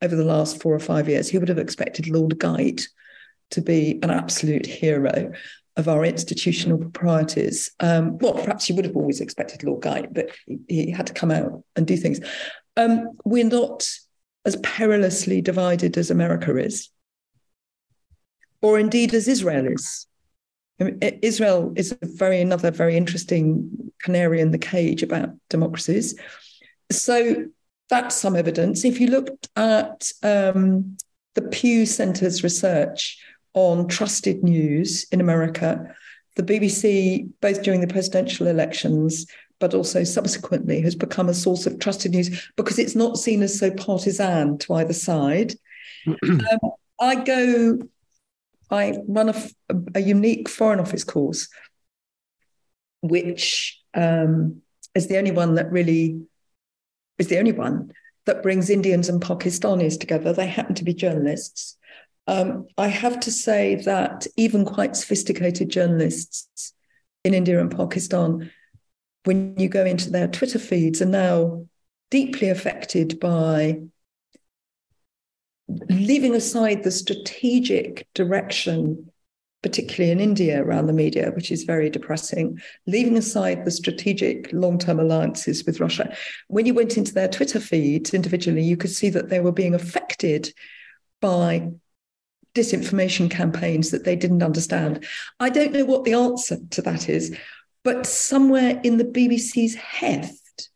[0.00, 1.28] over the last four or five years.
[1.28, 2.84] Who would have expected Lord Geidt
[3.50, 5.32] to be an absolute hero
[5.76, 7.72] of our institutional proprieties?
[7.80, 11.14] Um, well, perhaps you would have always expected Lord Geidt, but he, he had to
[11.14, 12.20] come out and do things.
[12.76, 13.88] Um, we're not
[14.46, 16.90] as perilously divided as America is,
[18.62, 20.06] or indeed as Israel is.
[21.22, 26.14] Israel is a very another very interesting canary in the cage about democracies.
[26.92, 27.46] So
[27.88, 28.84] that's some evidence.
[28.84, 30.96] If you looked at um,
[31.34, 33.18] the Pew Center's research
[33.54, 35.94] on trusted news in America,
[36.36, 39.26] the BBC, both during the presidential elections
[39.60, 43.58] but also subsequently, has become a source of trusted news because it's not seen as
[43.58, 45.54] so partisan to either side.
[46.06, 47.78] um, I go
[48.70, 49.34] I run a,
[49.94, 51.48] a unique Foreign Office course,
[53.02, 54.62] which um,
[54.94, 56.22] is the only one that really
[57.18, 57.92] is the only one
[58.26, 60.32] that brings Indians and Pakistanis together.
[60.32, 61.76] They happen to be journalists.
[62.26, 66.72] Um, I have to say that even quite sophisticated journalists
[67.22, 68.50] in India and Pakistan,
[69.24, 71.66] when you go into their Twitter feeds, are now
[72.10, 73.80] deeply affected by
[75.68, 79.10] leaving aside the strategic direction,
[79.64, 84.78] particularly in India around the media, which is very depressing, leaving aside the strategic long
[84.78, 86.14] term alliances with Russia,
[86.46, 89.74] when you went into their Twitter feeds individually, you could see that they were being
[89.74, 90.52] affected
[91.20, 91.70] by
[92.54, 95.04] disinformation campaigns that they didn't understand.
[95.40, 97.36] I don't know what the answer to that is,
[97.82, 100.68] but somewhere in the BBC's heft.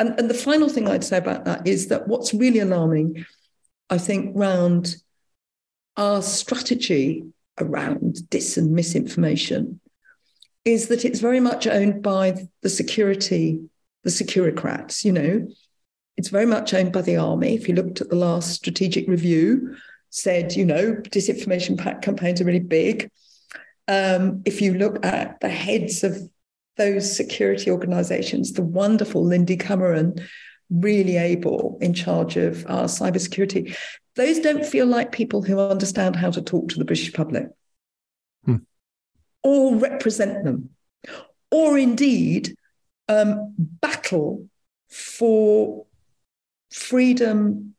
[0.00, 3.24] And, and the final thing I'd say about that is that what's really alarming
[3.92, 4.96] I think, round
[5.98, 7.26] our strategy
[7.58, 9.80] around dis and misinformation
[10.64, 13.60] is that it's very much owned by the security,
[14.04, 15.46] the securocrats, you know.
[16.16, 17.54] It's very much owned by the army.
[17.54, 19.76] If you looked at the last strategic review,
[20.10, 23.10] said, you know, disinformation campaigns are really big.
[23.88, 26.16] Um, if you look at the heads of
[26.76, 30.14] those security organizations, the wonderful Lindy Cameron,
[30.70, 33.76] really able in charge of our cybersecurity,
[34.16, 37.48] those don't feel like people who understand how to talk to the British public
[38.44, 38.56] hmm.
[39.42, 40.70] or represent them,
[41.50, 42.56] or indeed
[43.08, 44.48] um, battle
[44.88, 45.86] for
[46.70, 47.74] freedom,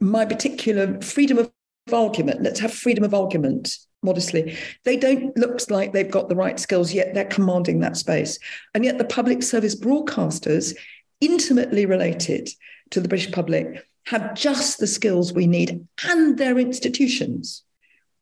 [0.00, 1.52] my particular freedom of
[1.92, 2.42] argument.
[2.42, 4.56] Let's have freedom of argument modestly.
[4.84, 8.38] They don't look like they've got the right skills, yet they're commanding that space.
[8.74, 10.74] And yet the public service broadcasters,
[11.20, 12.48] intimately related
[12.90, 17.62] to the British public, have just the skills we need and their institutions.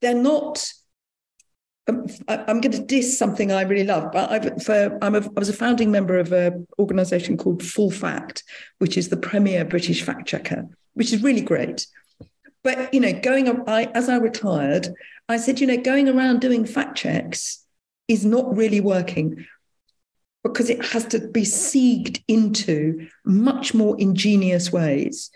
[0.03, 0.73] They're not.
[1.89, 5.39] Um, I'm going to diss something I really love, but I've, for, I'm a, I
[5.39, 8.43] was a founding member of an organization called Full Fact,
[8.79, 11.87] which is the premier British fact checker, which is really great.
[12.65, 14.89] But you know, going I, as I retired,
[15.29, 17.65] I said, you know, going around doing fact checks
[18.09, 19.47] is not really working
[20.43, 25.31] because it has to be sieged into much more ingenious ways.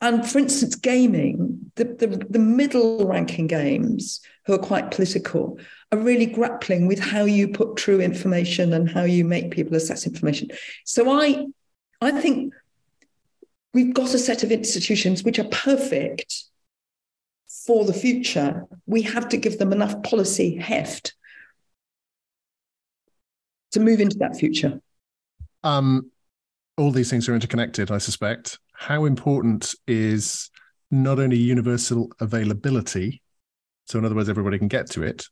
[0.00, 5.58] And for instance, gaming, the, the, the, middle ranking games who are quite political
[5.90, 10.06] are really grappling with how you put true information and how you make people assess
[10.06, 10.50] information.
[10.84, 11.46] So I,
[12.00, 12.54] I think
[13.74, 16.44] we've got a set of institutions which are perfect
[17.48, 18.66] for the future.
[18.86, 21.14] We have to give them enough policy heft
[23.72, 24.80] to move into that future.
[25.64, 26.12] Um,
[26.76, 28.58] all these things are interconnected, I suspect.
[28.78, 30.50] How important is
[30.90, 33.20] not only universal availability,
[33.86, 35.26] so in other words, everybody can get to it,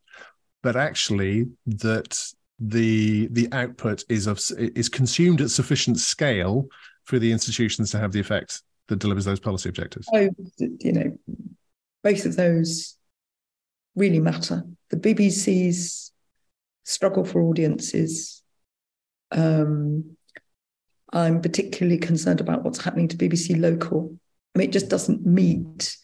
[0.64, 2.18] but actually that
[2.59, 6.66] the the output is of is consumed at sufficient scale
[7.04, 10.09] for the institutions to have the effect that delivers those policy objectives?
[10.12, 10.28] Oh,
[10.59, 11.18] you know,
[12.02, 12.96] both of those
[13.94, 14.64] really matter.
[14.90, 16.12] The BBC's
[16.85, 18.42] struggle for audiences.
[19.30, 20.15] Um,
[21.16, 24.16] I'm particularly concerned about what's happening to BBC Local.
[24.55, 25.96] I mean, it just doesn't meet.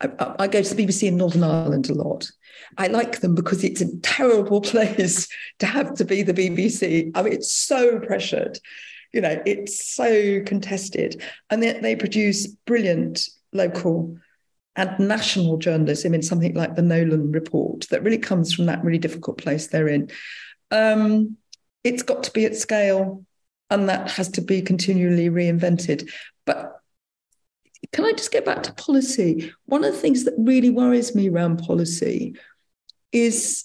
[0.00, 2.30] I, I, go to the BBC in Northern Ireland a lot.
[2.76, 7.12] I like them because it's a terrible place to have to be the BBC.
[7.14, 8.58] I mean, it's so pressured
[9.12, 11.22] you know, it's so contested.
[11.50, 14.18] And they, they produce brilliant local
[14.76, 18.98] and national journalism in something like the Nolan report that really comes from that really
[18.98, 20.10] difficult place they're in.
[20.70, 21.38] Um,
[21.82, 23.24] it's got to be at scale
[23.70, 26.10] and that has to be continually reinvented.
[26.44, 26.80] But
[27.92, 29.52] can I just get back to policy?
[29.66, 32.36] One of the things that really worries me around policy
[33.12, 33.64] is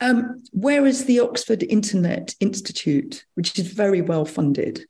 [0.00, 4.86] Um, where is the Oxford Internet Institute, which is very well funded?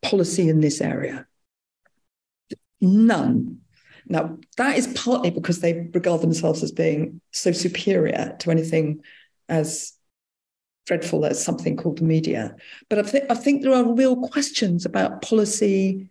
[0.00, 1.26] Policy in this area?
[2.80, 3.58] None.
[4.06, 9.02] Now, that is partly because they regard themselves as being so superior to anything
[9.48, 9.92] as
[10.86, 12.56] dreadful as something called the media.
[12.88, 16.10] But I, th- I think there are real questions about policy.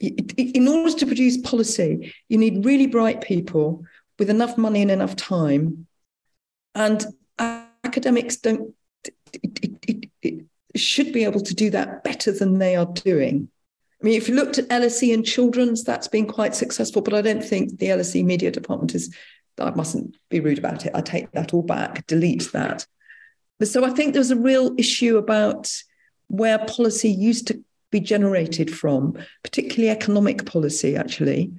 [0.00, 3.84] In order to produce policy, you need really bright people
[4.18, 5.86] with enough money and enough time
[6.74, 7.04] and
[7.38, 8.74] academics don't
[9.32, 10.44] it, it, it,
[10.76, 13.48] should be able to do that better than they are doing.
[14.00, 17.22] I mean, if you looked at LSE and children's, that's been quite successful, but I
[17.22, 19.12] don't think the LSE media department is.
[19.60, 20.92] I mustn't be rude about it.
[20.94, 22.86] I take that all back, delete that.
[23.58, 25.72] But so I think there's a real issue about
[26.28, 31.52] where policy used to be generated from, particularly economic policy, actually,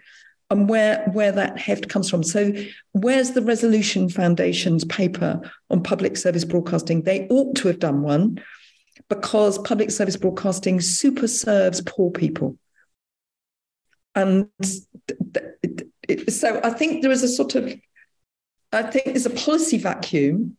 [0.49, 2.23] and where where that heft comes from.
[2.23, 2.53] So,
[2.93, 7.01] where's the Resolution Foundation's paper on public service broadcasting?
[7.01, 8.41] They ought to have done one
[9.09, 12.57] because public service broadcasting super serves poor people.
[14.15, 14.49] And
[16.29, 17.73] so I think there is a sort of,
[18.71, 20.57] I think there's a policy vacuum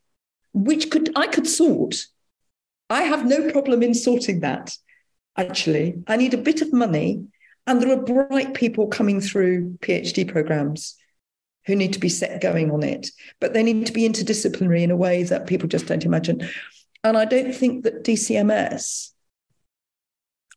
[0.53, 1.97] which could I could sort.
[2.89, 4.77] I have no problem in sorting that.
[5.37, 7.25] Actually, I need a bit of money
[7.67, 10.97] and there are bright people coming through PhD programs
[11.67, 14.91] who need to be set going on it, but they need to be interdisciplinary in
[14.91, 16.49] a way that people just don't imagine.
[17.05, 19.11] And I don't think that DCMS,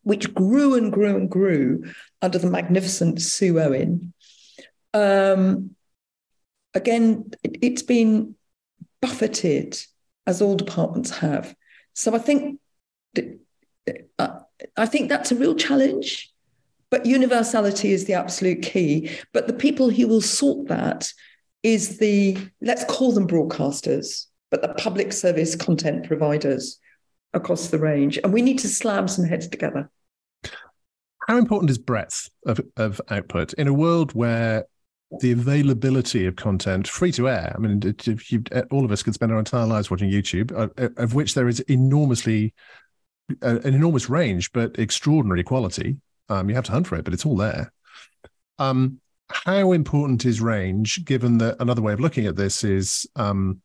[0.02, 1.84] which grew and grew and grew
[2.22, 4.14] under the magnificent Sue Owen,
[4.94, 5.76] um,
[6.74, 8.36] again, it, it's been
[9.02, 9.78] buffeted
[10.26, 11.56] as all departments have.
[11.94, 12.60] So I think
[14.20, 14.40] uh,
[14.78, 16.30] I think that's a real challenge.
[16.90, 19.10] But universality is the absolute key.
[19.34, 21.12] But the people who will sort that
[21.64, 26.80] is the, let's call them broadcasters, but the public service content providers
[27.34, 28.20] across the range.
[28.24, 29.90] And we need to slam some heads together.
[31.28, 34.66] How important is breadth of, of output in a world where
[35.20, 37.54] the availability of content free to air?
[37.56, 37.96] I mean,
[38.28, 41.48] you, all of us could spend our entire lives watching YouTube, uh, of which there
[41.48, 42.54] is enormously
[43.42, 45.98] uh, an enormous range, but extraordinary quality.
[46.30, 47.72] Um, you have to hunt for it, but it's all there.
[48.60, 49.00] Um,
[49.30, 53.62] how important is range, given that another way of looking at this is um,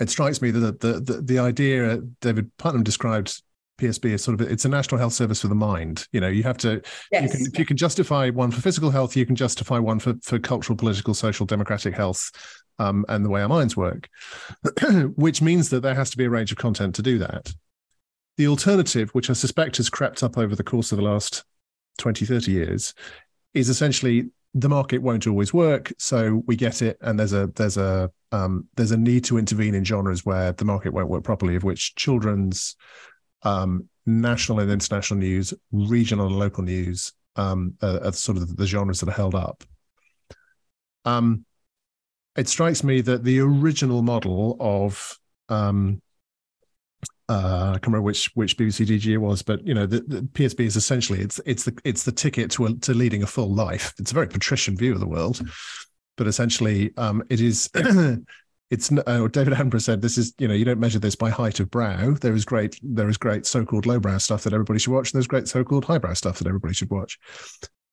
[0.00, 3.42] it strikes me that the, the, the idea David Puttnam described
[3.78, 6.06] PSB is sort of it's a national health service for the mind.
[6.12, 7.22] You know, you have to yes.
[7.22, 10.14] you can, if you can justify one for physical health, you can justify one for
[10.22, 12.30] for cultural, political, social, democratic health,
[12.78, 14.08] um, and the way our minds work,
[15.16, 17.52] which means that there has to be a range of content to do that.
[18.36, 21.44] The alternative, which I suspect has crept up over the course of the last
[21.98, 22.94] 20, 30 years,
[23.52, 25.92] is essentially the market won't always work.
[25.98, 29.74] So we get it, and there's a there's a um, there's a need to intervene
[29.74, 32.76] in genres where the market won't work properly, of which children's
[33.42, 37.74] um, national and international news, regional and local news um,
[38.12, 39.64] sort of the genres that are held up.
[41.04, 41.44] Um,
[42.36, 45.18] it strikes me that the original model of
[45.48, 46.00] um,
[47.28, 50.22] uh, I can't remember which which BBC DG it was, but you know the, the,
[50.22, 53.52] PSB is essentially it's it's the it's the ticket to a, to leading a full
[53.52, 53.94] life.
[53.98, 55.40] It's a very patrician view of the world,
[56.16, 57.70] but essentially um, it is.
[58.72, 61.60] it's uh, David Attenborough said this is you know you don't measure this by height
[61.60, 62.12] of brow.
[62.12, 65.12] There is great there is great so-called lowbrow stuff that everybody should watch.
[65.12, 67.18] And there's great so-called highbrow stuff that everybody should watch.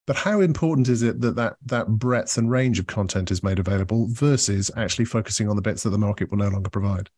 [0.07, 3.59] But how important is it that, that that breadth and range of content is made
[3.59, 7.09] available versus actually focusing on the bits that the market will no longer provide?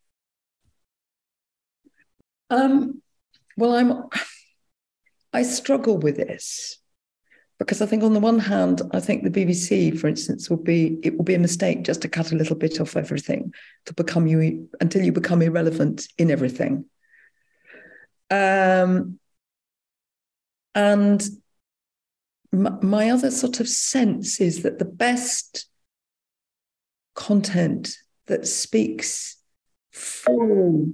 [2.50, 3.00] Um,
[3.56, 4.08] well, I'm.
[5.32, 6.81] I struggle with this
[7.62, 10.98] because I think on the one hand, I think the BBC, for instance, will be
[11.04, 13.54] it will be a mistake just to cut a little bit off everything
[13.86, 16.86] to become you until you become irrelevant in everything.
[18.30, 19.20] Um,
[20.74, 21.22] and
[22.50, 25.66] my, my other sort of sense is that the best
[27.14, 27.96] content
[28.26, 29.36] that speaks
[29.92, 30.86] for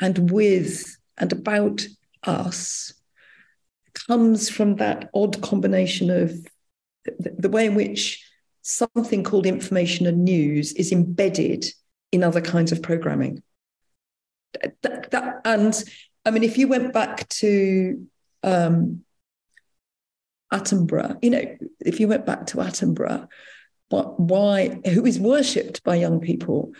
[0.00, 1.84] and with and about
[2.22, 2.92] us
[4.08, 6.32] comes from that odd combination of
[7.04, 8.24] the, the way in which
[8.62, 11.64] something called information and news is embedded
[12.12, 13.42] in other kinds of programming.
[14.82, 15.84] That, that, and
[16.24, 18.06] I mean, if you went back to
[18.42, 19.04] um,
[20.52, 23.28] Attenborough, you know, if you went back to Attenborough,
[23.90, 26.72] what, why, who is worshipped by young people,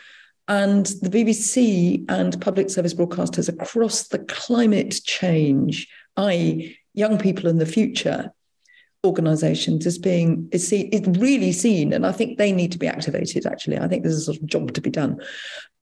[0.47, 7.59] and the BBC and public service broadcasters across the climate change, i.e., young people in
[7.59, 8.32] the future,
[9.05, 12.88] organizations as being is, seen, is really seen, and I think they need to be
[12.88, 13.46] activated.
[13.46, 15.20] Actually, I think there's a sort of job to be done.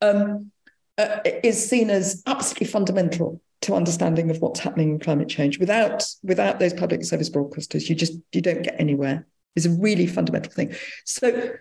[0.03, 0.53] Um,
[0.99, 5.59] uh, is seen as absolutely fundamental to understanding of what's happening in climate change.
[5.59, 9.27] Without without those public service broadcasters, you just you don't get anywhere.
[9.55, 10.75] It's a really fundamental thing.
[11.05, 11.55] So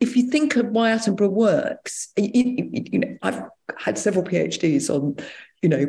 [0.00, 3.42] if you think of why Attenborough works, you, you, know, I've
[3.78, 5.16] had several PhDs on,
[5.62, 5.84] you know,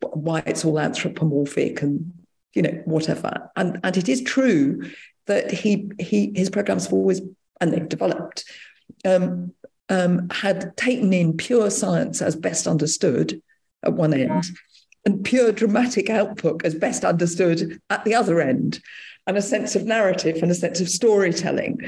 [0.00, 2.12] why it's all anthropomorphic and
[2.54, 4.90] you know whatever, and and it is true
[5.26, 7.20] that he he his programs have always
[7.60, 8.44] and they've developed
[9.04, 9.52] um,
[9.88, 13.42] um, had taken in pure science as best understood
[13.82, 14.44] at one end,
[15.04, 18.80] and pure dramatic output as best understood at the other end,
[19.26, 21.80] and a sense of narrative and a sense of storytelling.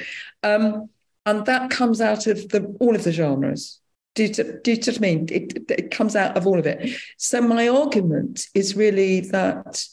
[0.42, 0.90] Um,
[1.26, 3.79] and that comes out of the all of the genres.
[4.14, 5.28] Do you, do you know what I mean?
[5.30, 6.96] It, it comes out of all of it.
[7.16, 9.84] So my argument is really that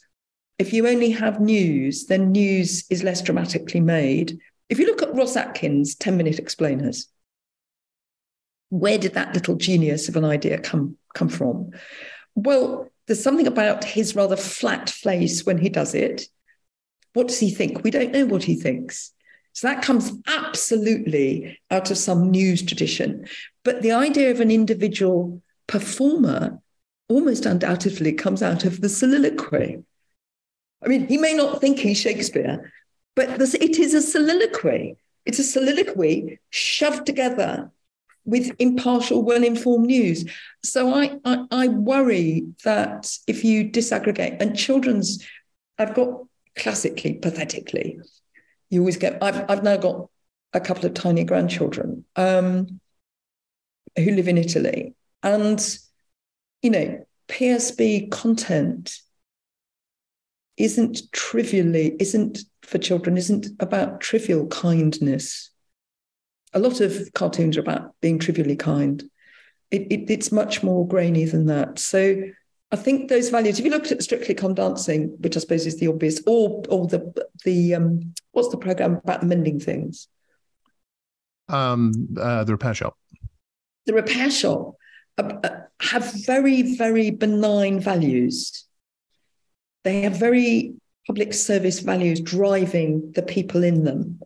[0.57, 4.39] if you only have news, then news is less dramatically made.
[4.69, 7.07] If you look at Ros Atkins' 10 minute explainers,
[8.69, 11.71] where did that little genius of an idea come, come from?
[12.35, 16.27] Well, there's something about his rather flat face when he does it.
[17.13, 17.83] What does he think?
[17.83, 19.11] We don't know what he thinks.
[19.53, 23.27] So that comes absolutely out of some news tradition.
[23.67, 26.61] But the idea of an individual performer
[27.09, 29.83] almost undoubtedly comes out of the soliloquy.
[30.81, 32.71] I mean, he may not think he's Shakespeare,
[33.13, 34.95] but this, it is a soliloquy.
[35.25, 37.69] It's a soliloquy shoved together
[38.23, 40.23] with impartial, well informed news.
[40.63, 45.27] So I, I, I worry that if you disaggregate, and children's,
[45.77, 46.23] I've got
[46.55, 47.99] classically, pathetically,
[48.69, 50.09] you always get I've I've now got
[50.53, 52.79] a couple of tiny grandchildren um,
[53.97, 55.77] who live in Italy, and
[56.61, 58.99] you know PSB content
[60.57, 65.51] isn't trivially, isn't for children, isn't about trivial kindness.
[66.53, 69.03] A lot of cartoons are about being trivially kind.
[69.69, 71.77] It, it, it's much more grainy than that.
[71.77, 72.23] So
[72.71, 75.79] I think those values, if you look at Strictly Come Dancing, which I suppose is
[75.79, 77.13] the obvious, or or the
[77.45, 80.07] the um, what's the program about mending things?
[81.49, 82.97] Um, uh, the repair shop.
[83.87, 84.75] The repair shop
[85.17, 88.65] uh, uh, have very very benign values.
[89.83, 90.75] They have very
[91.07, 94.19] public service values driving the people in them.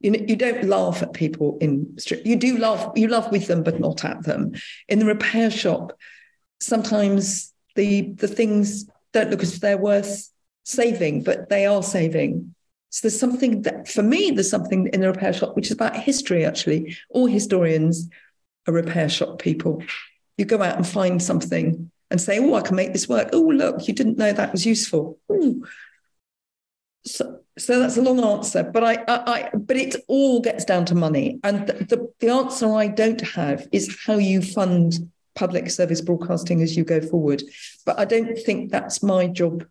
[0.00, 3.62] You know, you don't laugh at people in you do laugh you laugh with them
[3.62, 4.52] but not at them.
[4.88, 5.92] In the repair shop,
[6.60, 10.28] sometimes the the things don't look as if they're worth
[10.64, 12.54] saving, but they are saving.
[12.90, 15.96] So there's something that for me, there's something in the repair shop which is about
[15.96, 16.96] history, actually.
[17.10, 18.08] All historians
[18.68, 19.82] are repair shop people.
[20.36, 23.30] You go out and find something and say, Oh, I can make this work.
[23.32, 25.18] Oh, look, you didn't know that was useful.
[25.32, 25.66] Ooh.
[27.04, 30.84] So, so that's a long answer, but I, I, I, but it all gets down
[30.86, 31.40] to money.
[31.42, 36.60] And the, the, the answer I don't have is how you fund public service broadcasting
[36.60, 37.42] as you go forward.
[37.86, 39.64] But I don't think that's my job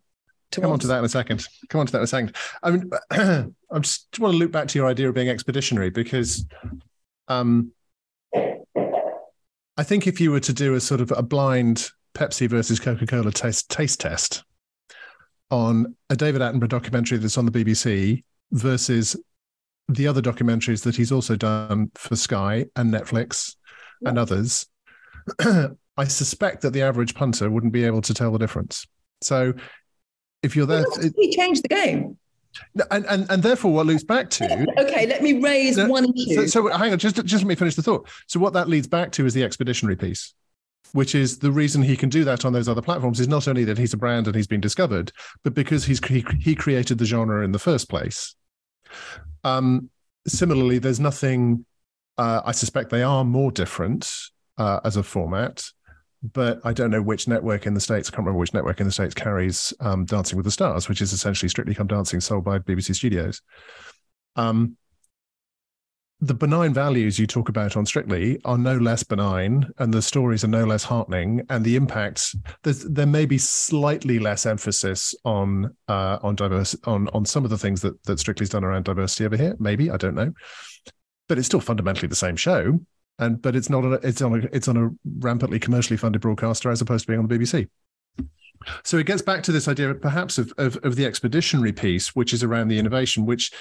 [0.52, 1.46] to come on to that in a second.
[1.68, 2.36] Come on to that in a second.
[2.62, 6.46] I mean, I just want to loop back to your idea of being expeditionary because
[7.28, 7.72] um,
[9.78, 13.06] I think if you were to do a sort of a blind Pepsi versus Coca
[13.06, 14.42] Cola taste taste test
[15.52, 19.16] on a David Attenborough documentary that's on the BBC versus
[19.88, 23.54] the other documentaries that he's also done for Sky and Netflix
[24.02, 24.10] yeah.
[24.10, 24.66] and others,
[25.40, 28.84] I suspect that the average punter wouldn't be able to tell the difference.
[29.22, 29.54] So
[30.42, 30.84] if you're there,
[31.16, 32.18] he changed the game.
[32.90, 36.46] And, and and therefore, what leads back to okay, let me raise no, one issue.
[36.46, 38.08] So, so, hang on, just just let me finish the thought.
[38.26, 40.34] So what that leads back to is the expeditionary piece,
[40.92, 43.64] which is the reason he can do that on those other platforms is not only
[43.64, 45.12] that he's a brand and he's been discovered,
[45.44, 48.34] but because he's he, he created the genre in the first place.
[49.44, 49.90] Um,
[50.26, 51.64] similarly, there's nothing.
[52.16, 54.10] Uh, I suspect they are more different
[54.56, 55.64] uh, as a format.
[56.22, 58.86] But I don't know which network in the States, I can't remember which network in
[58.86, 62.44] the States carries um, Dancing with the Stars, which is essentially Strictly Come Dancing sold
[62.44, 63.40] by BBC Studios.
[64.34, 64.76] Um,
[66.20, 70.42] the benign values you talk about on Strictly are no less benign, and the stories
[70.42, 76.18] are no less heartening, and the impacts there may be slightly less emphasis on uh,
[76.22, 79.36] on diverse on on some of the things that that Strictly's done around diversity over
[79.36, 79.54] here.
[79.60, 80.32] Maybe I don't know,
[81.28, 82.80] but it's still fundamentally the same show
[83.18, 86.70] and but it's not a, it's on a it's on a rampantly commercially funded broadcaster
[86.70, 87.68] as opposed to being on the BBC.
[88.84, 92.32] So it gets back to this idea, perhaps, of, of, of the expeditionary piece, which
[92.32, 93.52] is around the innovation, which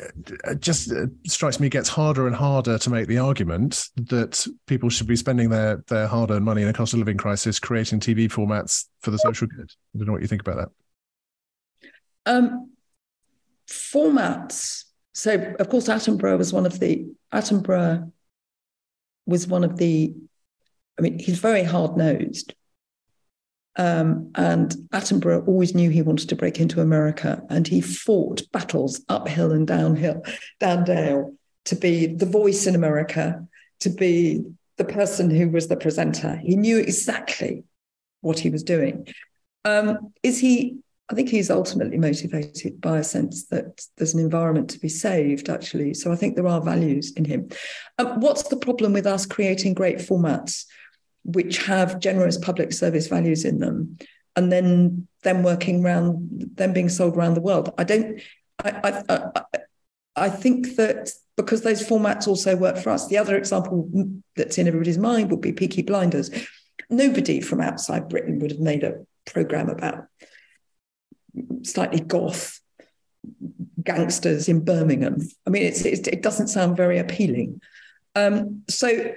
[0.00, 4.88] uh, just uh, strikes me gets harder and harder to make the argument that people
[4.88, 7.98] should be spending their their hard earned money in a cost of living crisis creating
[7.98, 9.70] TV formats for the social good.
[9.94, 10.68] I don't know what you think about
[12.26, 12.32] that.
[12.32, 12.72] Um,
[13.68, 14.84] formats.
[15.14, 18.12] So, of course, Attenborough was one of the Attenborough
[19.26, 20.14] was one of the,
[20.98, 22.54] I mean, he's very hard nosed.
[23.78, 29.02] Um, and Attenborough always knew he wanted to break into America, and he fought battles
[29.08, 30.22] uphill and downhill,
[30.60, 31.34] down dale,
[31.66, 33.46] to be the voice in America,
[33.80, 34.44] to be
[34.78, 36.36] the person who was the presenter.
[36.36, 37.64] He knew exactly
[38.22, 39.08] what he was doing.
[39.64, 40.78] Um, is he
[41.08, 45.48] I think he's ultimately motivated by a sense that there's an environment to be saved,
[45.48, 45.94] actually.
[45.94, 47.48] So I think there are values in him.
[47.98, 50.64] Um, what's the problem with us creating great formats
[51.24, 53.98] which have generous public service values in them
[54.34, 57.72] and then them working around, them being sold around the world?
[57.78, 58.20] I don't,
[58.64, 59.42] I, I, I,
[60.16, 63.06] I think that because those formats also work for us.
[63.06, 63.88] The other example
[64.34, 66.30] that's in everybody's mind would be Peaky Blinders.
[66.88, 70.06] Nobody from outside Britain would have made a program about
[71.62, 72.60] slightly goth
[73.82, 75.18] gangsters in Birmingham.
[75.46, 77.60] I mean, it's, it's, it doesn't sound very appealing.
[78.14, 79.14] Um, so,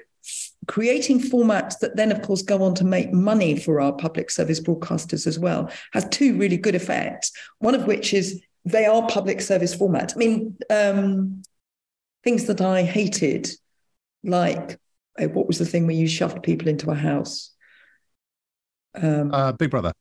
[0.68, 4.60] creating formats that then, of course, go on to make money for our public service
[4.60, 7.32] broadcasters as well has two really good effects.
[7.60, 10.14] One of which is they are public service formats.
[10.16, 11.44] I mean, um,
[12.24, 13.50] things that I hated,
[14.24, 14.80] like
[15.20, 17.52] uh, what was the thing where you shoved people into a house?
[18.96, 19.94] Um, uh, Big Brother.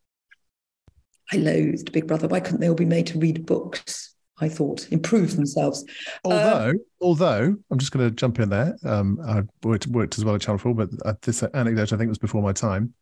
[1.32, 2.28] I loathed Big Brother.
[2.28, 4.14] Why couldn't they all be made to read books?
[4.40, 5.84] I thought improve themselves.
[6.24, 8.76] Although, um, although I'm just going to jump in there.
[8.84, 12.08] Um, I worked, worked as well at Channel Four, but uh, this anecdote I think
[12.08, 12.94] was before my time.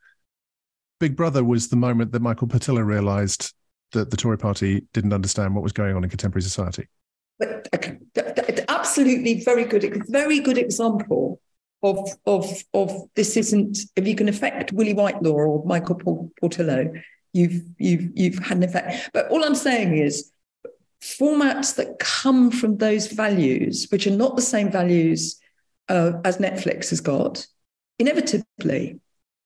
[0.99, 3.53] Big Brother was the moment that Michael Portillo realised
[3.93, 6.87] that the Tory Party didn't understand what was going on in contemporary society.
[7.39, 7.69] But
[8.69, 11.41] absolutely very good, very good example
[11.83, 16.93] of of of this isn't if you can affect Willie Whitelaw or Michael Portillo,
[17.37, 19.11] you've you've you've had an effect.
[19.13, 20.31] But all I'm saying is
[21.03, 25.41] formats that come from those values, which are not the same values
[25.89, 27.47] uh, as Netflix has got,
[27.99, 28.99] inevitably,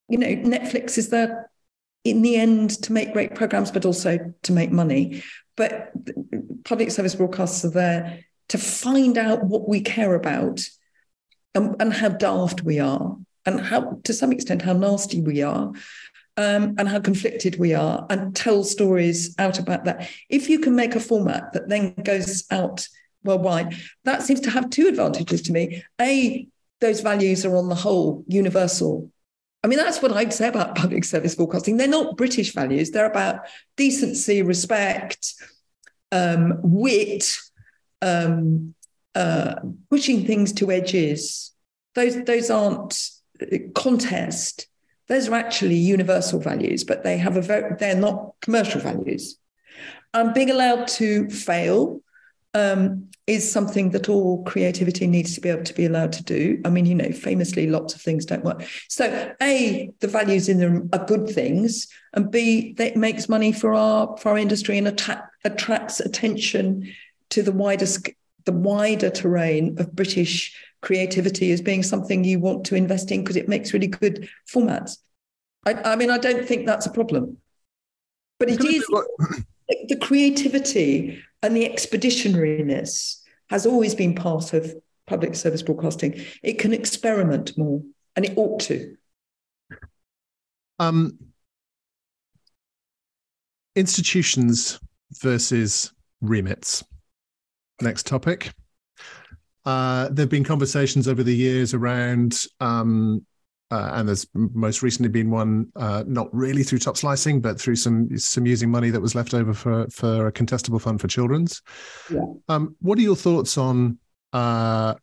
[0.09, 1.51] you know, Netflix is there
[2.05, 5.23] in the end to make great programs, but also to make money.
[5.57, 5.93] But
[6.65, 10.61] public service broadcasts are there to find out what we care about
[11.55, 15.73] and, and how daft we are, and how, to some extent, how nasty we are,
[16.41, 20.09] um, and how conflicted we are, and tell stories out about that.
[20.31, 22.89] If you can make a format that then goes out
[23.23, 25.85] worldwide, that seems to have two advantages to me.
[26.01, 26.49] A,
[26.81, 29.11] those values are on the whole universal.
[29.63, 31.77] I mean, that's what I'd say about public service broadcasting.
[31.77, 33.41] They're not British values, they're about
[33.77, 35.35] decency, respect,
[36.11, 37.37] um, wit,
[38.01, 38.75] um,
[39.15, 39.57] uh,
[39.91, 41.53] pushing things to edges.
[41.95, 43.11] Those, those aren't
[43.43, 44.70] uh, contest
[45.11, 49.37] those are actually universal values, but they have a they're not commercial values.
[50.15, 52.01] And being allowed to fail
[52.55, 56.61] um, is something that all creativity needs to be able to be allowed to do.
[56.65, 58.65] I mean, you know, famously, lots of things don't work.
[58.89, 63.75] So, a the values in them are good things, and b that makes money for
[63.75, 64.87] our for our industry and
[65.45, 66.89] attracts attention
[67.31, 67.87] to the wider
[68.45, 73.37] the wider terrain of British creativity as being something you want to invest in because
[73.37, 74.99] it makes really good formats.
[75.67, 77.37] I, I mean, I don't think that's a problem.
[78.39, 78.87] But it is
[79.89, 83.21] the creativity and the expeditionariness
[83.51, 84.75] has always been part of
[85.07, 86.25] public service broadcasting.
[86.43, 87.83] It can experiment more,
[88.17, 88.97] and it ought to.
[90.79, 91.19] Um,
[93.77, 94.81] institutions
[95.21, 96.85] versus remits.
[97.81, 98.53] Next topic.
[99.65, 103.25] Uh, there have been conversations over the years around, um,
[103.71, 107.77] uh, and there's most recently been one uh, not really through top slicing, but through
[107.77, 111.63] some some using money that was left over for for a contestable fund for children's.
[112.11, 112.25] Yeah.
[112.49, 113.99] Um, what are your thoughts on
[114.33, 114.95] uh,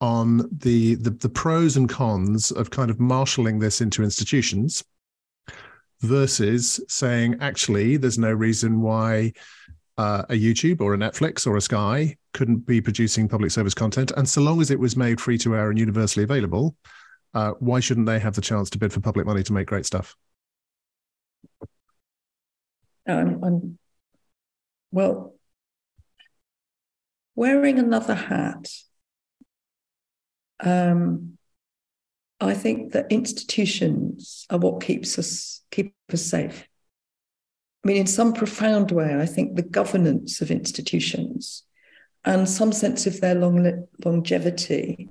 [0.00, 4.82] on the, the the pros and cons of kind of marshalling this into institutions
[6.00, 9.32] versus saying actually there's no reason why
[9.98, 14.12] uh, a YouTube or a Netflix or a Sky couldn't be producing public service content.
[14.16, 16.76] And so long as it was made free to air and universally available,
[17.34, 19.86] uh, why shouldn't they have the chance to bid for public money to make great
[19.86, 20.14] stuff?
[23.08, 23.78] Um, I'm,
[24.90, 25.34] well,
[27.34, 28.68] wearing another hat.
[30.60, 31.38] Um,
[32.40, 36.66] I think that institutions are what keeps us keep us safe.
[37.84, 41.62] I mean, in some profound way, I think the governance of institutions
[42.24, 45.08] and some sense of their long, longevity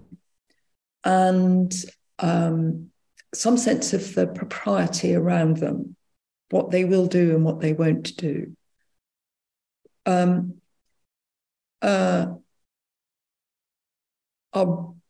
[1.04, 1.74] and
[2.20, 2.92] um,
[3.34, 5.96] some sense of the propriety around them,
[6.50, 8.56] what they will do and what they won't do.
[10.06, 10.56] Um,
[11.82, 12.28] uh,
[14.54, 15.02] um,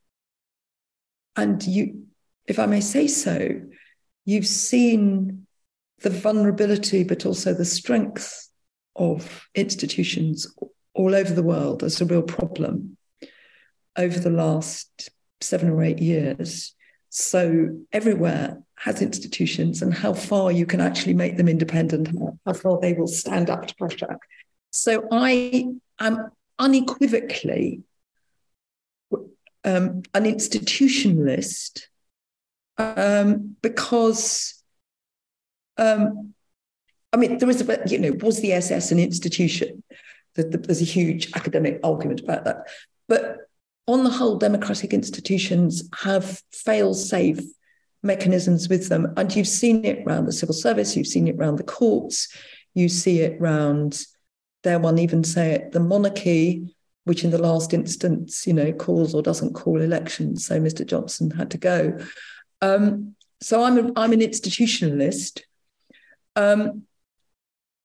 [1.36, 2.06] and you,
[2.46, 3.62] if I may say so,
[4.26, 5.45] you've seen
[6.02, 8.50] the vulnerability, but also the strength
[8.96, 10.54] of institutions
[10.94, 12.98] all over the world as a real problem
[13.98, 15.10] over the last
[15.42, 16.74] seven or eight years.
[17.10, 22.10] So everywhere has institutions, and how far you can actually make them independent,
[22.46, 24.18] how far they will stand up to pressure.
[24.72, 25.66] So I
[26.00, 26.30] am
[26.60, 27.84] unequivocally
[29.64, 31.84] um, an institutionalist
[32.78, 34.55] um, because
[35.78, 36.34] um,
[37.14, 39.84] I mean, there is, a, you know, was the SS an institution?
[40.36, 42.68] There's a huge academic argument about that.
[43.08, 43.38] But
[43.88, 47.40] on the whole, democratic institutions have fail safe
[48.04, 49.14] mechanisms with them.
[49.18, 52.36] And you've seen it around the civil service, you've seen it around the courts,
[52.74, 54.04] you see it around,
[54.64, 59.14] dare one even say it, the monarchy, which in the last instance, you know, calls
[59.14, 60.46] or doesn't call elections.
[60.46, 60.86] So Mr.
[60.86, 61.98] Johnson had to go.
[62.62, 65.42] Um, so I'm, a, I'm an institutionalist.
[66.36, 66.84] Um,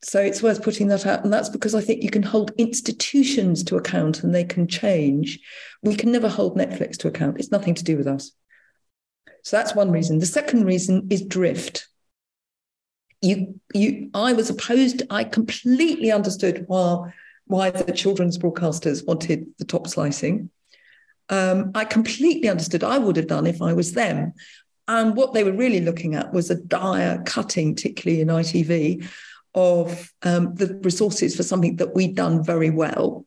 [0.03, 1.25] so it's worth putting that out.
[1.25, 5.41] And that's because I think you can hold institutions to account and they can change.
[5.83, 7.39] We can never hold Netflix to account.
[7.39, 8.33] It's nothing to do with us.
[9.43, 10.19] So that's one reason.
[10.19, 11.89] The second reason is drift.
[13.23, 17.13] You, you, I was opposed, I completely understood why,
[17.47, 20.51] why the children's broadcasters wanted the top slicing.
[21.29, 22.83] Um, I completely understood.
[22.83, 24.33] I would have done if I was them.
[24.91, 29.09] And what they were really looking at was a dire cutting, particularly in ITV,
[29.55, 33.25] of um, the resources for something that we'd done very well.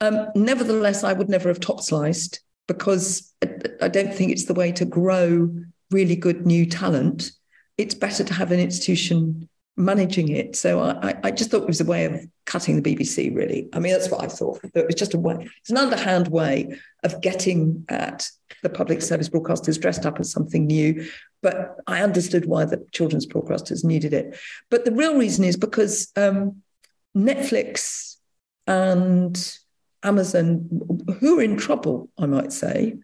[0.00, 3.32] Um, nevertheless, I would never have top sliced because
[3.80, 5.54] I don't think it's the way to grow
[5.92, 7.30] really good new talent.
[7.78, 10.56] It's better to have an institution managing it.
[10.56, 13.68] So I, I just thought it was a way of cutting the BBC, really.
[13.72, 14.60] I mean, that's what I thought.
[14.74, 18.28] It was just a way, it's an underhand way of getting at
[18.62, 21.06] the public service broadcasters dressed up as something new.
[21.42, 24.38] But I understood why the children's broadcasters needed it.
[24.70, 26.62] But the real reason is because um,
[27.14, 28.16] Netflix
[28.66, 29.58] and
[30.02, 30.68] Amazon,
[31.20, 32.94] who are in trouble, I might say,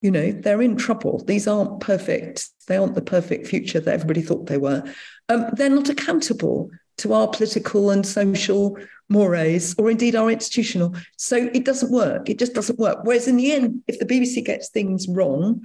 [0.00, 1.24] you know, they're in trouble.
[1.24, 2.48] These aren't perfect.
[2.68, 4.84] They aren't the perfect future that everybody thought they were.
[5.28, 8.76] Um, they're not accountable to our political and social
[9.08, 10.94] mores, or indeed our institutional.
[11.16, 12.28] So it doesn't work.
[12.28, 12.98] It just doesn't work.
[13.02, 15.64] Whereas in the end, if the BBC gets things wrong,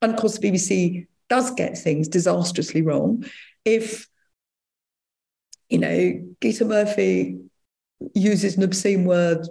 [0.00, 3.24] and of course the BBC does get things disastrously wrong,
[3.64, 4.08] if
[5.68, 7.38] you know Gita Murphy
[8.14, 9.46] uses an obscene word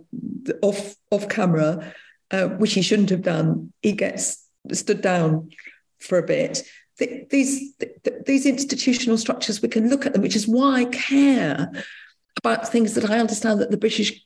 [0.61, 1.93] off off camera
[2.31, 3.73] uh, which he shouldn't have done.
[3.81, 5.49] He gets stood down
[5.99, 6.63] for a bit.
[7.01, 10.85] The, these the, these institutional structures, we can look at them, which is why I
[10.85, 11.71] care
[12.37, 14.23] about things that I understand that the British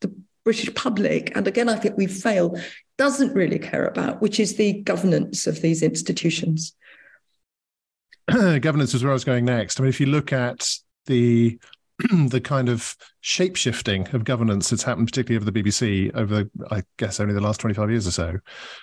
[0.00, 0.10] the
[0.42, 2.58] British public, and again, I think we fail,
[2.96, 6.74] doesn't really care about, which is the governance of these institutions.
[8.28, 9.78] governance is where I was going next.
[9.78, 10.66] I mean, if you look at
[11.04, 11.58] the
[12.28, 16.84] the kind of shape shifting of governance that's happened, particularly over the BBC, over I
[16.96, 18.38] guess only the last twenty five years or so,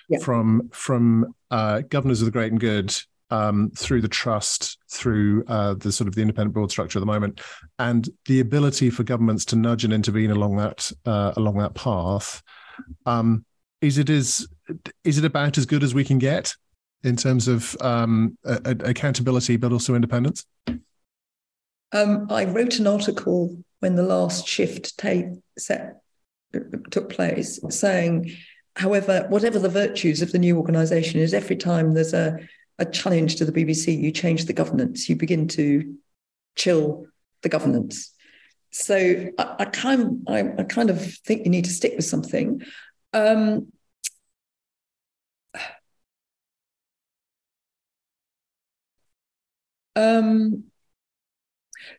[0.09, 0.19] yeah.
[0.19, 2.95] from from uh, governors of the great and good
[3.29, 7.05] um, through the trust, through uh, the sort of the independent board structure at the
[7.05, 7.41] moment,
[7.79, 12.41] and the ability for governments to nudge and intervene along that uh, along that path.
[13.05, 13.45] Um,
[13.81, 14.47] is it is
[15.03, 16.53] is it about as good as we can get
[17.03, 20.45] in terms of um, a, a accountability, but also independence?
[21.91, 26.01] Um, I wrote an article when the last shift take, set,
[26.91, 28.31] took place, saying,
[28.75, 32.37] however, whatever the virtues of the new organisation is, every time there's a,
[32.77, 35.95] a challenge to the BBC, you change the governance, you begin to
[36.55, 37.05] chill
[37.41, 38.13] the governance.
[38.71, 42.61] So I, I kind, I, I, kind of think you need to stick with something.
[43.13, 43.71] Um,
[49.95, 50.65] um,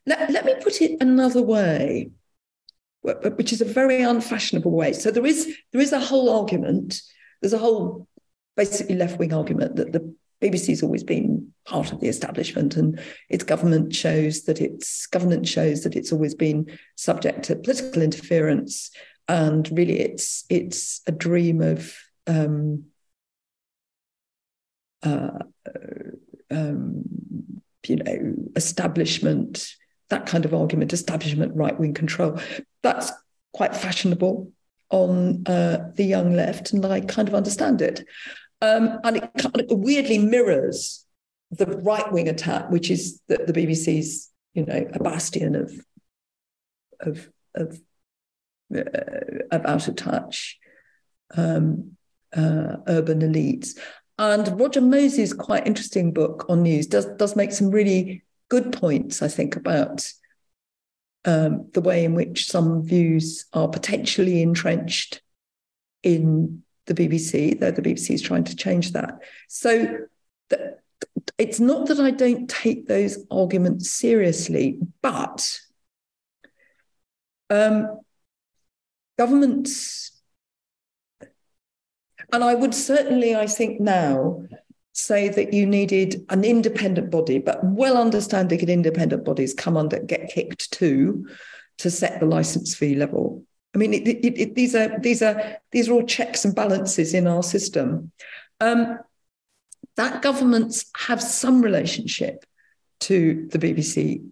[0.04, 2.10] let, let me put it another way,
[3.00, 4.92] which is a very unfashionable way.
[4.92, 7.00] So there is there is a whole argument.
[7.40, 8.06] There's a whole
[8.56, 10.14] basically left wing argument that the
[10.46, 15.82] BBC's always been part of the establishment, and its government shows that its government shows
[15.82, 18.90] that it's always been subject to political interference,
[19.28, 22.84] and really it's it's a dream of um,
[25.02, 25.38] uh,
[26.50, 27.02] um,
[27.86, 29.74] you know establishment
[30.08, 32.38] that kind of argument, establishment right wing control.
[32.82, 33.10] That's
[33.52, 34.52] quite fashionable
[34.90, 38.06] on uh, the young left, and I kind of understand it.
[38.62, 41.04] Um, and it kind of weirdly mirrors
[41.50, 45.72] the right wing attack, which is the, the, BBC's, you know, a bastion of
[47.00, 47.78] of of,
[48.74, 48.82] uh,
[49.50, 50.58] of out of touch
[51.36, 51.96] um,
[52.34, 53.78] uh, urban elites.
[54.18, 59.20] And Roger Mosey's quite interesting book on news does does make some really good points,
[59.22, 60.10] I think, about
[61.26, 65.20] um, the way in which some views are potentially entrenched
[66.02, 69.18] in the BBC, though the BBC is trying to change that.
[69.48, 69.98] So
[71.38, 75.60] it's not that I don't take those arguments seriously, but
[77.50, 78.00] um,
[79.18, 80.12] governments,
[82.32, 84.42] and I would certainly, I think now,
[84.92, 90.30] say that you needed an independent body, but well understanding independent bodies come under get
[90.30, 91.28] kicked too
[91.78, 93.44] to set the license fee level.
[93.76, 97.12] I mean, it, it, it, these are these are these are all checks and balances
[97.12, 98.10] in our system.
[98.58, 98.98] Um,
[99.96, 102.46] that governments have some relationship
[103.00, 104.24] to the BBC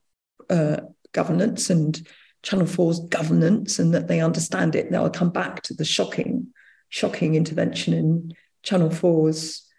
[0.49, 0.79] uh,
[1.13, 2.09] governance and
[2.43, 4.91] Channel 4's governance, and that they understand it.
[4.91, 6.47] Now I'll come back to the shocking,
[6.89, 8.33] shocking intervention in
[8.63, 9.71] Channel 4's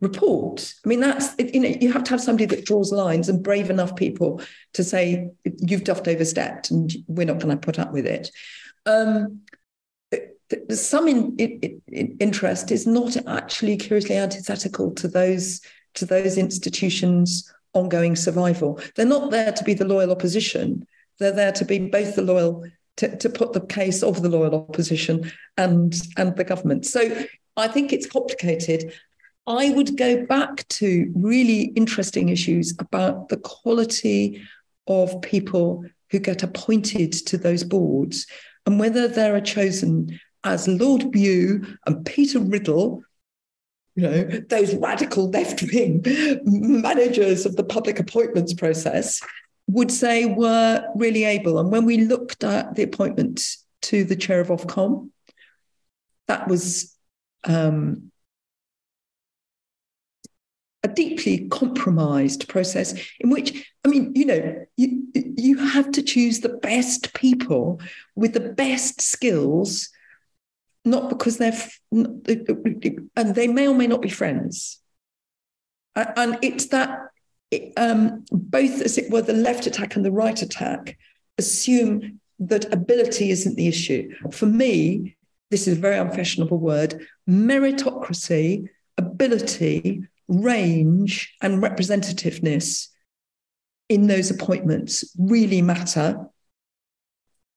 [0.00, 0.72] report.
[0.82, 3.68] I mean, that's you know you have to have somebody that draws lines and brave
[3.68, 4.40] enough people
[4.72, 8.30] to say you've just overstepped and we're not going to put up with it.
[8.86, 9.42] Um,
[10.70, 15.60] some in, in, in interest is not actually curiously antithetical to those
[15.94, 18.80] to those institutions' ongoing survival.
[18.94, 20.86] They're not there to be the loyal opposition.
[21.18, 22.64] They're there to be both the loyal
[22.96, 26.86] to, to put the case of the loyal opposition and and the government.
[26.86, 27.24] So
[27.56, 28.92] I think it's complicated.
[29.46, 34.42] I would go back to really interesting issues about the quality
[34.86, 38.26] of people who get appointed to those boards
[38.66, 43.02] and whether they are chosen as Lord Bew and Peter Riddell
[43.96, 46.02] you know, those radical left wing
[46.44, 49.20] managers of the public appointments process
[49.66, 51.58] would say were really able.
[51.58, 53.42] And when we looked at the appointment
[53.82, 55.10] to the chair of Ofcom,
[56.28, 56.96] that was
[57.44, 58.10] um,
[60.82, 66.40] a deeply compromised process in which, I mean, you know, you, you have to choose
[66.40, 67.80] the best people
[68.14, 69.90] with the best skills,
[70.84, 71.58] not because they're,
[71.92, 74.78] and they may or may not be friends.
[75.94, 76.98] And it's that
[77.76, 80.96] um, both, as it were, the left attack and the right attack
[81.36, 84.10] assume that ability isn't the issue.
[84.30, 85.16] For me,
[85.50, 92.88] this is a very unfashionable word meritocracy, ability, range, and representativeness
[93.88, 96.26] in those appointments really matter.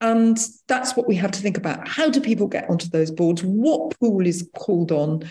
[0.02, 1.88] And that's what we have to think about.
[1.88, 3.42] How do people get onto those boards?
[3.44, 5.24] What pool is called on?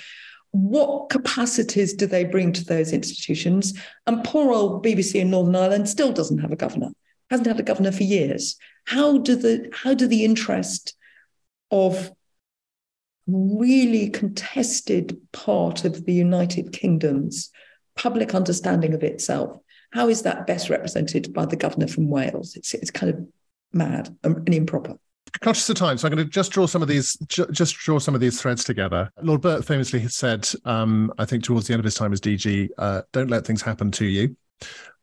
[0.53, 3.79] what capacities do they bring to those institutions?
[4.07, 6.91] And poor old BBC in Northern Ireland still doesn't have a governor,
[7.31, 8.57] hasn't had a governor for years.
[8.87, 10.95] How do the how do the interest
[11.71, 12.13] of
[13.27, 17.51] really contested part of the United Kingdom's
[17.97, 19.57] public understanding of itself,
[19.93, 22.57] how is that best represented by the governor from Wales?
[22.57, 23.27] It's it's kind of
[23.73, 24.97] mad and improper
[25.41, 27.99] conscious of time, so I'm going to just draw some of these, ju- just draw
[27.99, 29.11] some of these threads together.
[29.23, 32.69] Lord Birt famously said, um, I think towards the end of his time as DG,
[32.79, 34.37] uh, "Don't let things happen to you."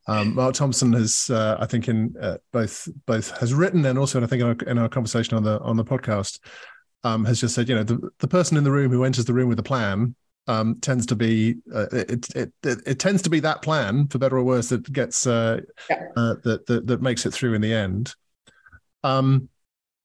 [0.07, 4.21] Um, Mark Thompson has, uh, I think, in uh, both both has written and also,
[4.23, 6.39] I think, in our, in our conversation on the on the podcast,
[7.03, 9.33] um, has just said, you know, the, the person in the room who enters the
[9.33, 10.15] room with a plan
[10.47, 14.17] um, tends to be uh, it, it, it, it tends to be that plan, for
[14.17, 16.07] better or worse, that gets uh, yeah.
[16.17, 18.15] uh, that, that that makes it through in the end.
[19.03, 19.49] Um,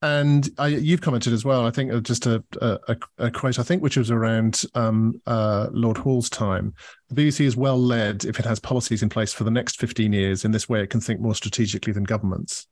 [0.03, 1.65] and I, you've commented as well.
[1.65, 5.97] I think just a, a, a quote, I think, which was around um, uh, Lord
[5.97, 6.75] Hall's time.
[7.09, 10.13] The BBC is well led if it has policies in place for the next 15
[10.13, 10.45] years.
[10.45, 12.67] In this way, it can think more strategically than governments.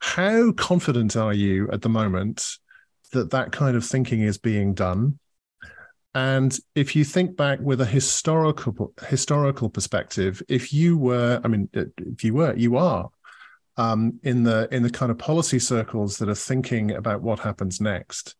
[0.00, 2.58] How confident are you at the moment
[3.12, 5.18] that that kind of thinking is being done?
[6.14, 11.70] And if you think back with a historical historical perspective, if you were, I mean,
[11.72, 13.08] if you were, you are
[13.76, 17.80] um, in the in the kind of policy circles that are thinking about what happens
[17.80, 18.34] next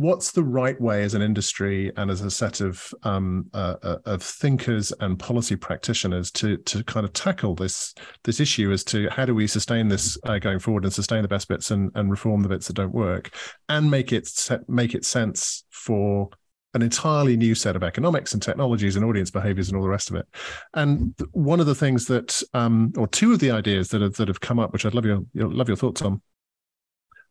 [0.00, 3.96] what's the right way as an industry and as a set of um, uh, uh,
[4.06, 7.94] of thinkers and policy practitioners to to kind of tackle this
[8.24, 11.28] this issue as to how do we sustain this uh, going forward and sustain the
[11.28, 13.30] best bits and, and reform the bits that don't work
[13.68, 16.30] and make it set, make it sense for
[16.72, 20.08] an entirely new set of economics and technologies and audience behaviors and all the rest
[20.08, 20.26] of it.
[20.72, 24.28] And one of the things that, um, or two of the ideas that have, that
[24.28, 26.22] have come up, which I'd love your, love your thoughts on.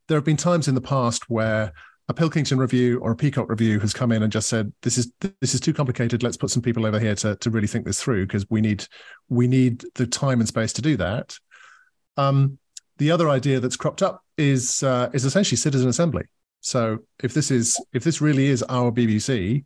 [0.08, 1.72] There have been times in the past where
[2.10, 5.12] a Pilkington review or a Peacock review has come in and just said, "This is
[5.40, 6.24] this is too complicated.
[6.24, 8.86] Let's put some people over here to to really think this through because we need
[9.30, 11.38] we need the time and space to do that."
[12.18, 12.58] Um,
[12.98, 16.24] the other idea that's cropped up is uh, is essentially citizen assembly.
[16.62, 19.64] So if this is if this really is our BBC,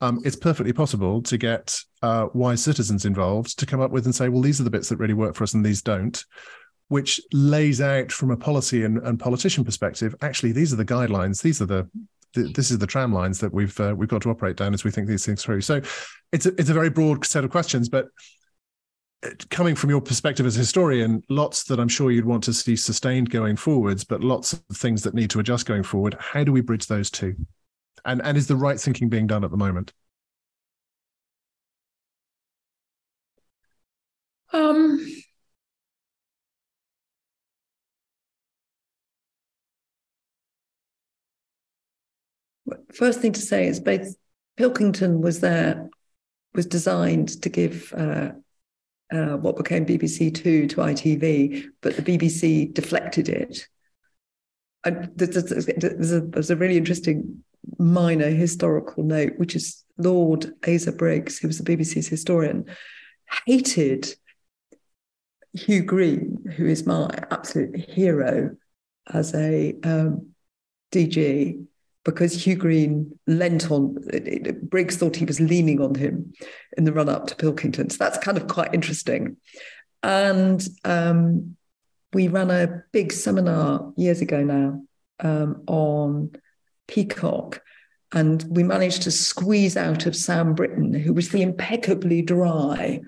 [0.00, 4.14] um, it's perfectly possible to get uh, wise citizens involved to come up with and
[4.14, 6.22] say, well, these are the bits that really work for us and these don't,
[6.88, 10.14] which lays out from a policy and, and politician perspective.
[10.22, 11.42] Actually, these are the guidelines.
[11.42, 11.88] These are the
[12.34, 14.90] this is the tram lines that we've uh, we've got to operate down as we
[14.90, 15.62] think these things through.
[15.62, 15.80] So
[16.32, 18.08] it's a, it's a very broad set of questions, but
[19.50, 22.76] coming from your perspective as a historian, lots that I'm sure you'd want to see
[22.76, 26.14] sustained going forwards, but lots of things that need to adjust going forward.
[26.20, 27.34] How do we bridge those two?
[28.04, 29.92] And and is the right thinking being done at the moment?
[34.52, 35.04] Um,
[42.92, 44.14] first thing to say is both
[44.56, 45.88] Pilkington was there
[46.54, 48.30] was designed to give uh,
[49.12, 53.66] uh, what became BBC Two to ITV, but the BBC deflected it.
[54.84, 57.42] And there's, a, there's a really interesting
[57.78, 62.66] minor historical note, which is Lord Asa Briggs, who was the BBC's historian,
[63.46, 64.14] hated
[65.52, 68.56] Hugh Greene, who is my absolute hero
[69.12, 70.30] as a um,
[70.92, 71.64] DG,
[72.06, 73.98] because Hugh Greene lent on,
[74.62, 76.32] Briggs thought he was leaning on him
[76.78, 77.90] in the run up to Pilkington.
[77.90, 79.36] So that's kind of quite interesting.
[80.04, 81.56] And um,
[82.12, 84.82] we ran a big seminar years ago now
[85.18, 86.30] um, on
[86.86, 87.60] Peacock.
[88.12, 93.00] And we managed to squeeze out of Sam Brittan, who was the impeccably dry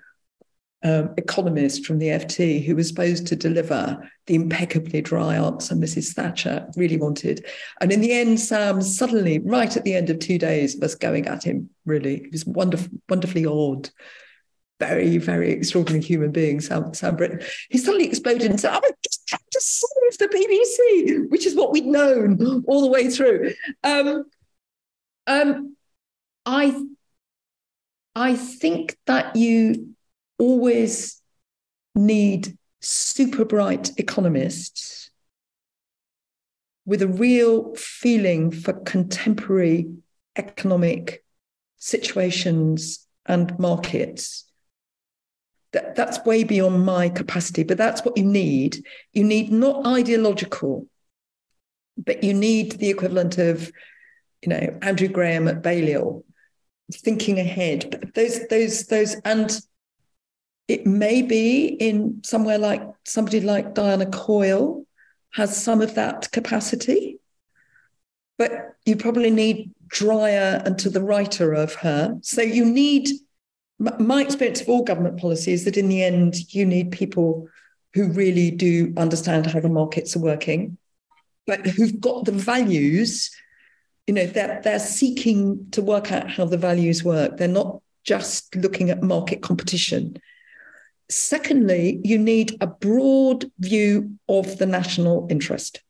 [0.85, 6.13] um, economist from the FT who was supposed to deliver the impeccably dry answer Mrs.
[6.15, 7.45] Thatcher really wanted.
[7.81, 11.27] And in the end, Sam suddenly, right at the end of two days, was going
[11.27, 12.19] at him, really.
[12.19, 13.91] He was wonderful, wonderfully odd,
[14.79, 17.43] very, very extraordinary human being, Sam, Sam Brittan.
[17.71, 21.57] He suddenly exploded and said, I was just trying to save the BBC, which is
[21.57, 23.53] what we'd known all the way through.
[23.83, 24.25] Um,
[25.27, 25.77] um,
[26.47, 26.85] I,
[28.15, 29.97] I think that you
[30.39, 31.21] always
[31.95, 35.11] need super bright economists
[36.87, 39.91] with a real feeling for contemporary
[40.37, 41.23] economic
[41.77, 44.45] situations and markets.
[45.73, 48.87] That, that's way beyond my capacity, but that's what you need.
[49.13, 50.87] You need not ideological,
[51.99, 53.71] but you need the equivalent of,
[54.41, 56.25] you know, Andrew Graham at Balliol,
[56.91, 57.89] thinking ahead.
[57.91, 59.61] But those, those, those, and
[60.69, 64.85] it may be in somewhere like somebody like Diana Coyle
[65.33, 67.19] has some of that capacity,
[68.37, 72.19] but you probably need drier and to the righter of her.
[72.21, 73.09] So you need,
[73.79, 77.49] my experience of all government policy is that in the end, you need people
[77.95, 80.77] who really do understand how the markets are working,
[81.47, 83.31] but who've got the values.
[84.07, 87.39] You know, they're, they're seeking to work out how the values work.
[87.39, 90.19] They're not just looking at market competition
[91.11, 95.81] Secondly, you need a broad view of the national interest.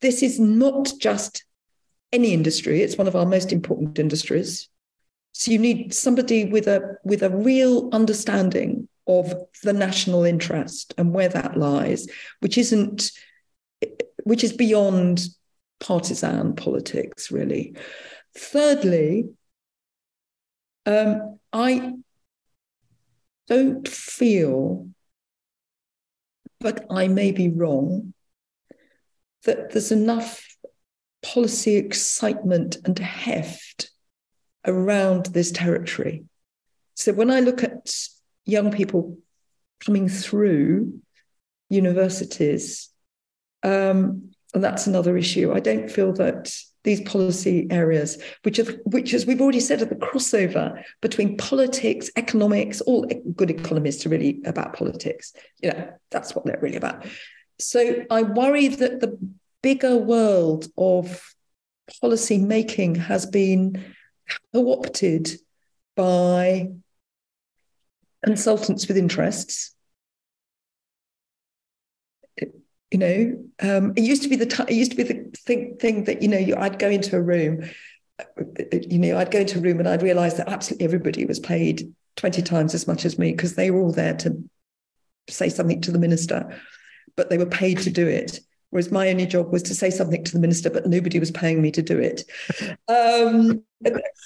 [0.00, 1.44] This is not just
[2.12, 4.68] any industry, it's one of our most important industries.
[5.32, 11.12] So you need somebody with a with a real understanding of the national interest and
[11.12, 12.06] where that lies,
[12.40, 13.10] which isn't
[14.22, 15.26] which is beyond
[15.80, 17.76] partisan politics, really.
[18.36, 19.28] Thirdly,
[20.86, 21.94] um, I
[23.48, 24.88] don't feel,
[26.60, 28.14] but I may be wrong,
[29.44, 30.46] that there's enough
[31.22, 33.90] policy excitement and heft
[34.66, 36.24] around this territory.
[36.94, 37.94] So when I look at
[38.46, 39.18] young people
[39.80, 41.00] coming through
[41.68, 42.90] universities,
[43.62, 49.14] um, and that's another issue, I don't feel that these policy areas, which are, which,
[49.14, 52.80] as we've already said, are the crossover between politics, economics.
[52.82, 55.32] All good economists are really about politics.
[55.62, 57.06] You know, that's what they're really about.
[57.58, 59.18] So I worry that the
[59.62, 61.34] bigger world of
[62.00, 63.84] policy making has been
[64.52, 65.32] co-opted
[65.96, 66.70] by
[68.24, 69.73] consultants with interests
[72.94, 75.76] you know um, it used to be the t- it used to be the thing,
[75.76, 77.68] thing that you know you, i'd go into a room
[78.88, 81.92] you know i'd go into a room and i'd realize that absolutely everybody was paid
[82.16, 84.42] 20 times as much as me because they were all there to
[85.28, 86.56] say something to the minister
[87.16, 88.40] but they were paid to do it.
[88.70, 91.62] Whereas my only job was to say something to the minister but nobody was paying
[91.62, 92.24] me to do it.
[92.88, 93.62] Um,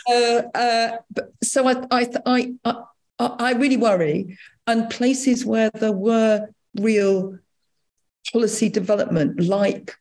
[0.08, 0.96] uh, uh,
[1.42, 2.74] so I, I, I,
[3.18, 7.38] I really worry and places where there were real
[8.32, 9.94] policy development like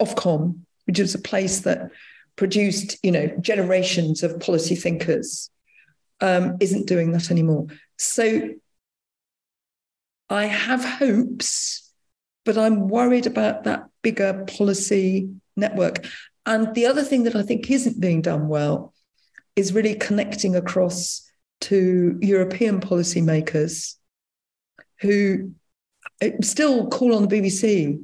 [0.00, 1.90] Ofcom, which is a place that
[2.36, 5.50] produced, you know, generations of policy thinkers,
[6.20, 7.66] um, isn't doing that anymore.
[7.98, 8.50] So
[10.28, 11.92] I have hopes,
[12.44, 16.06] but I'm worried about that bigger policy network.
[16.46, 18.92] And the other thing that I think isn't being done well
[19.56, 21.22] is really connecting across
[21.62, 23.94] to European policymakers
[25.00, 25.52] who
[26.42, 28.02] still call on the BBC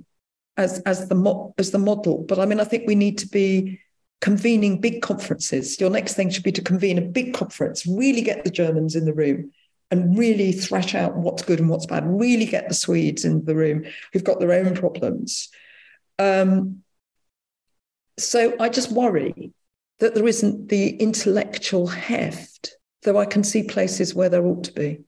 [0.56, 3.28] as as the mo- as the model, but I mean, I think we need to
[3.28, 3.80] be
[4.20, 5.80] convening big conferences.
[5.80, 9.06] Your next thing should be to convene a big conference, really get the Germans in
[9.06, 9.52] the room,
[9.90, 12.04] and really thrash out what's good and what's bad.
[12.06, 15.48] Really get the Swedes in the room who've got their own problems.
[16.18, 16.82] Um,
[18.18, 19.52] so I just worry
[19.98, 24.72] that there isn't the intellectual heft, though I can see places where there ought to
[24.72, 25.04] be.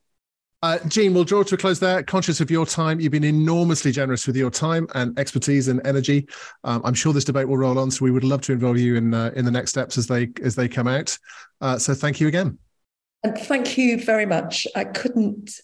[0.63, 2.05] Uh, Jean, we'll draw to a close there.
[2.05, 6.29] Conscious of your time, you've been enormously generous with your time and expertise and energy.
[6.63, 8.95] Um, I'm sure this debate will roll on, so we would love to involve you
[8.95, 11.19] in uh, in the next steps as they as they come out.
[11.61, 12.59] Uh, so thank you again.
[13.25, 14.67] And thank you very much.
[14.77, 15.61] I couldn't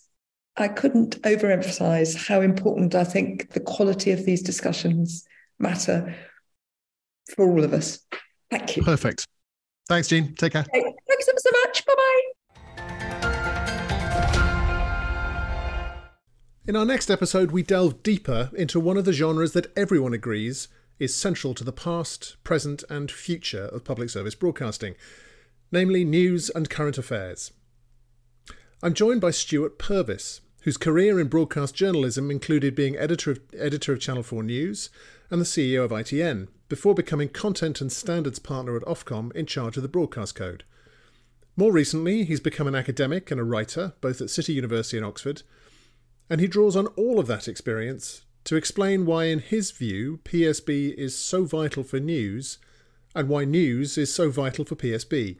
[0.56, 5.24] I couldn't overemphasize how important I think the quality of these discussions
[5.60, 6.14] matter
[7.34, 8.00] for all of us.
[8.50, 8.82] Thank you.
[8.82, 9.26] Perfect.
[9.88, 10.34] Thanks, Jean.
[10.34, 10.62] Take care.
[10.62, 10.94] Okay.
[11.08, 11.86] Thanks so much.
[11.86, 12.37] Bye bye.
[16.68, 20.68] In our next episode, we delve deeper into one of the genres that everyone agrees
[20.98, 24.94] is central to the past, present, and future of public service broadcasting,
[25.72, 27.52] namely news and current affairs.
[28.82, 33.94] I'm joined by Stewart Purvis, whose career in broadcast journalism included being editor of, editor
[33.94, 34.90] of Channel 4 News
[35.30, 39.78] and the CEO of ITN, before becoming content and standards partner at Ofcom in charge
[39.78, 40.64] of the broadcast code.
[41.56, 45.44] More recently, he's become an academic and a writer, both at City University and Oxford,
[46.30, 50.94] and he draws on all of that experience to explain why, in his view, PSB
[50.94, 52.58] is so vital for news
[53.14, 55.38] and why news is so vital for PSB.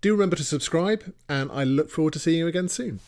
[0.00, 3.00] Do remember to subscribe, and I look forward to seeing you again soon.